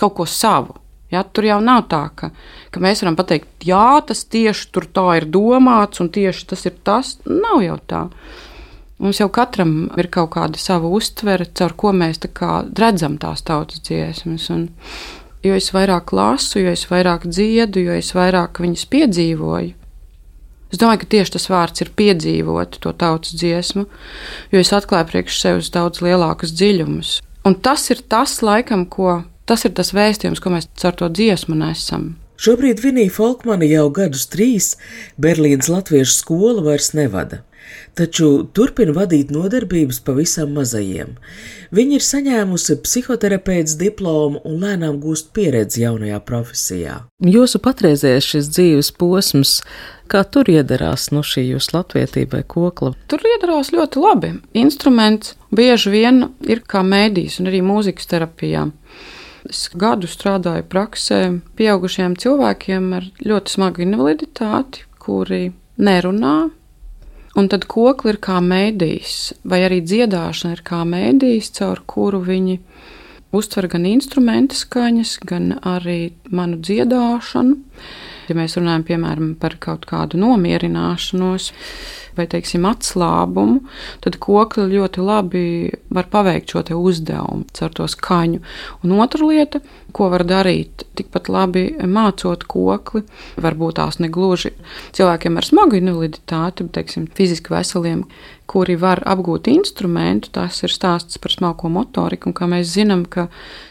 kaut 0.00 0.16
ko 0.18 0.26
savu. 0.28 0.78
Ja, 1.12 1.22
tur 1.22 1.46
jau 1.46 1.60
nav 1.62 1.84
tā, 1.90 2.00
ka, 2.18 2.32
ka 2.74 2.80
mēs 2.82 3.04
varam 3.04 3.14
pateikt, 3.18 3.62
jā, 3.68 4.00
tas 4.08 4.24
tieši 4.26 4.72
tur 4.74 4.88
tā 4.90 5.04
ir 5.20 5.28
domāts, 5.30 6.02
un 6.02 6.10
tieši 6.10 6.48
tas 6.50 6.66
ir 6.66 6.74
tas. 6.86 7.12
Nav 7.30 7.62
jau 7.62 7.76
tā. 7.86 8.02
Mums 8.98 9.20
jau 9.20 9.28
katram 9.30 9.74
ir 10.00 10.08
kaut 10.10 10.32
kāda 10.34 10.58
sava 10.58 10.90
uztvere, 10.98 11.46
caur 11.54 11.76
ko 11.78 11.92
mēs 11.94 12.22
tā 12.24 12.52
redzam 12.80 13.20
tās 13.22 13.44
tautas 13.46 13.84
dziesmas. 13.86 14.48
Un, 14.50 14.66
jo 15.46 15.54
es 15.54 15.70
vairāk 15.76 16.10
lasu, 16.16 16.64
jo 16.64 16.74
es 16.74 16.86
vairāk 16.90 17.28
dziedu, 17.28 17.86
jo 17.86 17.98
es 18.00 18.10
vairāk 18.16 18.58
viņas 18.64 18.86
piedzīvoju. 18.90 19.85
Es 20.76 20.82
domāju, 20.82 21.06
ka 21.06 21.08
tieši 21.16 21.38
tas 21.38 21.48
vārds 21.48 21.80
ir 21.80 21.94
piedzīvot 21.96 22.76
to 22.84 22.92
tautas 22.92 23.32
dziesmu, 23.40 23.86
jo 24.52 24.60
es 24.60 24.74
atklāju 24.76 25.08
priekš 25.08 25.40
sevis 25.40 25.72
daudz 25.72 26.04
lielākus 26.04 26.52
dziļumus. 26.52 27.16
Un 27.48 27.56
tas 27.64 27.88
ir 27.94 28.02
tas, 28.12 28.42
laikam, 28.44 28.84
ko 28.90 29.22
Tas 29.46 29.62
ir 29.62 29.76
tas 29.78 29.92
vēstījums, 29.94 30.42
ko 30.42 30.50
mēs 30.56 30.66
caur 30.80 30.96
to 30.98 31.08
dziesmu 31.14 31.54
nesam. 31.60 32.16
Šobrīd 32.42 32.82
Vinija 32.82 33.12
Falkmane 33.14 33.68
jau 33.70 33.86
gadus 33.94 34.26
trīs 34.28 34.74
Berlīnas 35.22 35.70
latviešu 35.72 36.12
skola 36.12 36.64
vairs 36.66 36.90
nevada, 36.98 37.38
taču 37.96 38.42
turpina 38.58 38.92
vadīt 38.98 39.30
nodarbības 39.32 40.02
pavisam 40.04 40.50
mazajiem. 40.58 41.14
Viņa 41.78 41.96
ir 41.96 42.04
saņēmusi 42.04 42.76
psihoterapeits 42.82 43.78
diplomu 43.78 44.42
un 44.44 44.58
lēnām 44.66 44.98
gūst 45.00 45.30
pieredzi 45.36 45.86
jaunajā 45.86 46.18
profesijā. 46.26 46.98
Jūsu 47.24 47.62
patreizējais 47.62 48.30
šis 48.34 48.50
dzīves 48.52 48.92
posms, 48.98 49.60
kā 50.10 50.22
tur 50.24 50.48
iedarās 50.50 51.10
no 51.14 51.22
šī 51.26 51.46
jūsu 51.52 51.76
latvietībai 51.76 52.42
kokla? 52.48 52.94
Tur 53.10 53.22
iedarās 53.34 53.72
ļoti 53.74 54.02
labi. 54.02 54.32
Instruments 54.58 55.34
bieži 55.54 55.92
vien 55.92 56.24
ir 56.46 56.62
kā 56.66 56.82
mēdīs 56.86 57.40
un 57.42 57.50
arī 57.50 57.62
mūzikas 57.66 58.10
terapijā. 58.10 58.66
Es 59.46 59.68
gadu 59.78 60.08
strādāju 60.10 60.66
praksē 60.70 61.20
pieaugušiem 61.58 62.16
cilvēkiem 62.18 62.92
ar 62.96 63.06
ļoti 63.22 63.52
smagu 63.54 63.84
invaliditāti, 63.84 64.86
kuri 65.02 65.52
nerunā. 65.78 66.36
Un 67.36 67.50
tad 67.52 67.66
kokli 67.68 68.14
ir 68.14 68.18
kā 68.24 68.40
mēdījis, 68.40 69.16
vai 69.44 69.60
arī 69.66 69.82
dziedāšana 69.84 70.56
ir 70.56 70.62
kā 70.66 70.80
mēdījis, 70.88 71.52
caur 71.58 71.82
kuru 71.86 72.22
viņi 72.24 72.56
uztver 73.36 73.68
gan 73.68 73.84
instrumentu 73.88 74.56
skaņas, 74.56 75.18
gan 75.28 75.58
arī 75.60 76.14
manu 76.32 76.62
dziedāšanu. 76.64 77.58
Ja 78.26 78.34
mēs 78.38 78.56
runājam 78.58 78.84
piemēram 78.88 79.34
par 79.40 79.56
kaut 79.62 79.86
kādu 79.86 80.18
nomierināšanos, 80.18 81.52
vai 82.16 82.26
teiksim, 82.30 82.66
atslābumu, 82.68 83.62
tad 84.04 84.18
kokli 84.22 84.68
ļoti 84.72 85.04
labi 85.04 85.44
var 85.92 86.10
paveikt 86.12 86.54
šo 86.54 86.64
uzdevumu 86.76 87.46
caur 87.56 87.74
to 87.76 87.88
skaņu. 87.90 88.42
Un 88.84 88.96
otra 89.00 89.26
lieta, 89.26 89.60
ko 89.96 90.10
var 90.12 90.26
darīt, 90.28 90.86
tikpat 90.96 91.30
labi 91.32 91.66
mācot 91.88 92.44
kokli, 92.48 93.04
varbūt 93.40 93.78
tās 93.80 94.00
negluži 94.02 94.52
cilvēkiem 94.96 95.36
ar 95.36 95.46
smagu 95.46 95.78
invaliditāti, 95.78 96.66
bet 96.66 96.76
teiksim, 96.80 97.06
fiziski 97.16 97.54
veseliem, 97.54 98.04
kuri 98.46 98.76
var 98.78 99.02
apgūt 99.06 99.50
instrumentu. 99.50 100.30
Tas 100.36 100.62
ir 100.64 100.72
stāsts 100.72 101.18
par 101.22 101.34
smalko 101.34 101.70
motoriku, 101.72 102.30
un 102.30 102.36
kā 102.36 102.48
mēs 102.50 102.70
zinām, 102.76 103.04
ka, 103.10 103.26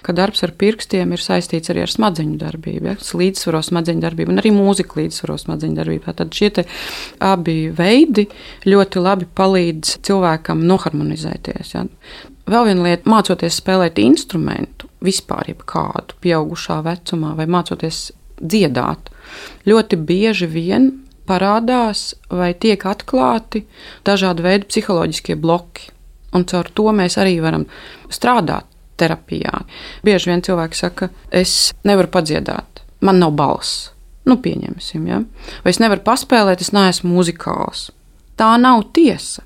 ka 0.05 0.15
darbs 0.15 0.43
ar 0.45 0.53
pirkstiem 0.60 1.15
ir 1.15 1.23
saistīts 1.23 1.71
arī 1.71 1.86
ar 1.86 1.93
smadzeņu 1.93 2.38
darbību, 2.41 2.91
ja? 2.91 2.97
līdzsvaro 3.21 3.62
smadzeņu 3.69 4.03
darbību, 4.03 4.36
un 4.36 4.43
arī 4.43 4.51
mūzika 4.55 4.99
līdzsvaro 4.99 5.38
smadzeņu 5.45 5.79
darbību. 5.79 6.15
Tad 6.19 6.36
šie 6.36 6.65
abi 7.23 7.58
veidi 7.75 8.27
ļoti 8.67 9.01
labi 9.03 9.27
palīdz 9.37 9.97
cilvēkam 10.05 10.65
noharmonizēties. 10.69 11.73
Ja? 11.75 11.85
Vēl 12.49 12.69
viena 12.69 12.85
lieta, 12.85 13.09
mācoties 13.09 13.57
spēlēt 13.61 13.99
instrumentu, 14.01 14.89
vispār 15.05 15.49
jebkādu 15.53 16.17
pieaugušā 16.21 16.81
vecumā, 16.85 17.33
vai 17.37 17.47
mācoties 17.49 18.11
dziedāt, 18.41 19.09
ļoti 19.65 19.99
bieži 20.05 20.49
vien 20.51 20.91
parādās 21.25 22.13
vai 22.29 22.53
tiek 22.53 22.81
atklāti 22.85 23.65
dažādi 24.05 24.45
veidi 24.45 24.69
psiholoģiskie 24.69 25.37
bloki. 25.41 25.89
Un 26.35 26.43
caur 26.49 26.67
to 26.75 26.91
mēs 26.93 27.15
arī 27.21 27.37
varam 27.41 27.65
strādāt 28.11 28.67
terapijā. 28.99 29.63
Bieži 30.05 30.31
vien 30.31 30.43
cilvēki 30.45 30.79
saka, 30.79 31.09
es 31.31 31.73
nevaru 31.87 32.11
padziedāt, 32.11 32.83
man 33.03 33.19
nav 33.23 33.35
balss. 33.39 33.89
Nu, 34.25 34.39
pieņemsim, 34.41 35.05
ja? 35.05 35.21
vai 35.63 35.73
es 35.73 35.79
nevaru 35.81 36.01
paspēlēt, 36.05 36.63
es 36.63 36.73
neesmu 36.73 37.11
muzikāls. 37.13 37.91
Tā 38.39 38.55
nav 38.61 38.89
tiesa. 38.95 39.45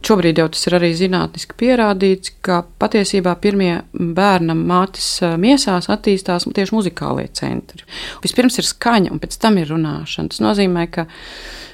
Šobrīd 0.00 0.38
jau 0.40 0.46
tas 0.48 0.62
ir 0.66 0.74
arī 0.78 0.90
zinātniski 0.96 1.56
pierādīts, 1.60 2.32
ka 2.44 2.62
patiesībā 2.80 3.34
pirmie 3.42 3.82
bērna 3.92 4.56
mātes 4.56 5.08
miesās 5.40 5.90
attīstās 5.92 6.48
tieši 6.48 6.74
muzikālie 6.74 7.26
centri. 7.36 7.84
Vispirms 8.24 8.56
ir 8.60 8.68
skaņa, 8.68 9.12
un 9.12 9.20
pēc 9.20 9.36
tam 9.42 9.60
ir 9.60 9.68
runāšana. 9.70 10.32
Tas 10.32 10.40
nozīmē, 10.44 10.86
ka 10.94 11.04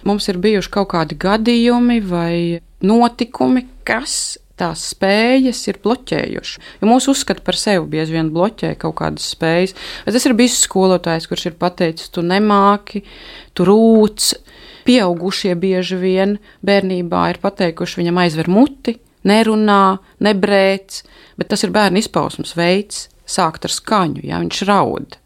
mums 0.09 0.27
ir 0.31 0.41
bijuši 0.43 0.73
kaut 0.75 0.91
kādi 0.95 1.19
gadījumi 1.23 2.01
vai 2.03 2.35
notikumi, 2.83 3.65
kas 3.87 4.37
tās 4.57 4.85
spējas 4.93 5.63
ir 5.71 5.81
bloķējuši. 5.85 6.61
Jo 6.81 6.91
mūsu 6.91 7.13
uzskata 7.13 7.45
par 7.45 7.59
sevi 7.61 7.85
bieži 7.97 8.17
vien 8.17 8.33
bloķē 8.35 8.75
kaut 8.81 8.99
kādas 9.01 9.29
spējas. 9.35 9.77
Bet 10.07 10.17
tas 10.17 10.27
ir 10.29 10.37
bijis 10.39 10.61
skolotājs, 10.65 11.29
kurš 11.31 11.51
ir 11.51 11.59
pateicis, 11.61 12.13
tu 12.13 12.25
nemāki, 12.25 13.05
tu 13.57 13.69
rūc, 13.69 14.33
Pieaugušie 14.87 15.57
bieži 15.59 15.99
vien 15.99 16.37
bērnībā 16.67 17.25
ir 17.33 17.41
pateikuši 17.43 18.01
viņam 18.01 18.21
aizver 18.23 18.47
muti, 18.47 18.95
nerunā, 19.27 19.99
nebrēc, 20.23 21.01
bet 21.35 21.51
tas 21.51 21.67
ir 21.67 21.73
bērna 21.75 21.99
izpausmes 21.99 22.55
veids, 22.55 23.09
sākt 23.27 23.67
ar 23.67 23.75
skaņu, 23.75 24.23
ja 24.29 24.39
viņš 24.45 24.63
raud. 24.69 25.19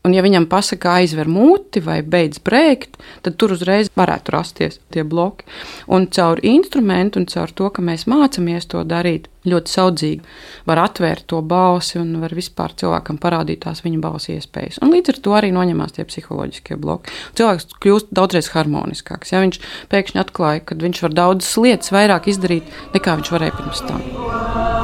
Un, 0.00 0.14
ja 0.16 0.22
viņam 0.24 0.46
pasaka, 0.48 0.94
aizver 0.96 1.28
muti 1.28 1.82
vai 1.84 1.98
beidz 2.00 2.40
brēkt, 2.40 2.96
tad 3.20 3.34
tur 3.36 3.52
uzreiz 3.52 3.90
varētu 4.00 4.32
rasties 4.32 4.78
tie 4.94 5.04
bloki. 5.04 5.44
Un 5.92 6.06
caur 6.08 6.40
instrumentu 6.40 7.20
un 7.20 7.28
caur 7.28 7.52
to, 7.52 7.68
ka 7.68 7.84
mēs 7.84 8.06
mācāmies 8.08 8.64
to 8.72 8.80
darīt, 8.88 9.28
ļoti 9.44 9.74
saudzīgi 9.74 10.64
var 10.68 10.80
atvērt 10.86 11.26
to 11.28 11.42
balsi 11.44 12.00
un 12.00 12.16
var 12.24 12.32
vispār 12.36 12.72
cilvēkam 12.80 13.20
parādīt 13.20 13.60
tās 13.66 13.84
viņa 13.84 14.00
balss 14.00 14.32
iespējas. 14.32 14.80
Un 14.80 14.96
līdz 14.96 15.12
ar 15.12 15.20
to 15.20 15.36
arī 15.36 15.52
noņemās 15.52 15.96
tie 15.96 16.08
psiholoģiskie 16.08 16.80
bloki. 16.80 17.12
Cilvēks 17.36 17.68
kļūst 17.84 18.12
daudzreiz 18.16 18.52
harmoniskāks. 18.56 19.36
Ja 19.36 19.44
viņš 19.44 19.60
pēkšņi 19.92 20.24
atklāja, 20.24 20.64
ka 20.64 20.80
viņš 20.80 21.06
var 21.08 21.16
daudzas 21.24 21.56
lietas 21.60 21.92
vairāk 21.92 22.32
izdarīt 22.32 22.76
nekā 22.96 23.20
viņš 23.20 23.34
varēja 23.36 23.60
pirms 23.60 23.84
tam. 23.84 24.79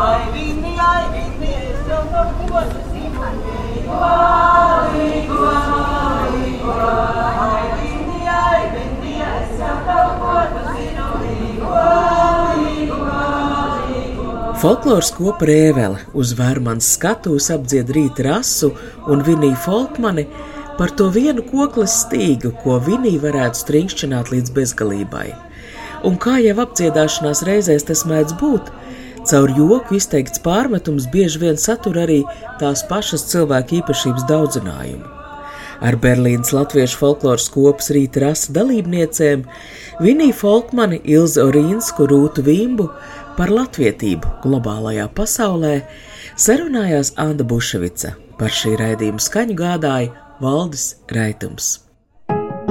Folkloras 14.66 15.12
kopa 15.14 15.46
Rēvele 15.46 16.00
uz 16.18 16.30
Vērmanas 16.34 16.86
skatuves 16.96 17.50
apdzied 17.54 17.90
rīta 17.94 18.24
rasu 18.24 18.72
un 19.12 19.20
Viniju 19.22 19.58
Folkmani 19.62 20.24
par 20.78 20.90
to 20.98 21.06
vienu 21.14 21.44
koklas 21.46 21.92
stīgu, 22.02 22.50
ko 22.64 22.80
Vinija 22.82 23.20
varētu 23.22 23.60
stringšķināt 23.60 24.32
līdz 24.32 24.54
bezgalībai. 24.56 25.28
Un 26.08 26.16
kā 26.18 26.38
jau 26.42 26.56
apdziedāšanās 26.64 27.44
reizēs 27.46 27.86
tas 27.86 28.02
mēdz 28.10 28.34
būt, 28.40 28.72
caur 29.30 29.52
joku 29.56 29.98
izteikts 29.98 30.42
pārmetums 30.44 31.08
bieži 31.12 31.42
vien 31.42 31.60
satur 31.60 31.98
arī 32.04 32.22
tās 32.60 32.84
pašas 32.88 33.26
cilvēku 33.32 33.80
īpašības 33.80 34.26
daudzinājumu. 34.30 35.12
Ar 35.84 35.98
Berlīnas 36.00 36.54
latviešu 36.56 36.96
folkloras 37.02 37.50
kopas 37.52 37.90
rīta 37.92 38.22
rasa 38.24 38.54
dalībniecēm 38.56 39.42
Vinija 40.00 40.36
Folkmani, 40.38 41.02
Ilza 41.04 41.44
Orīnsku, 41.44 42.08
Rūtu 42.08 42.44
Vimbu 42.46 42.88
Par 43.36 43.50
latvietību 43.52 44.30
globālajā 44.46 45.10
pasaulē 45.12 45.74
sarunājās 46.40 47.12
Anna 47.20 47.44
Buševica. 47.44 48.14
Par 48.40 48.52
šī 48.52 48.76
raidījuma 48.80 49.20
skaņu 49.20 49.56
gādāja 49.60 50.14
Valdis 50.40 50.94
Raitums. 51.12 51.85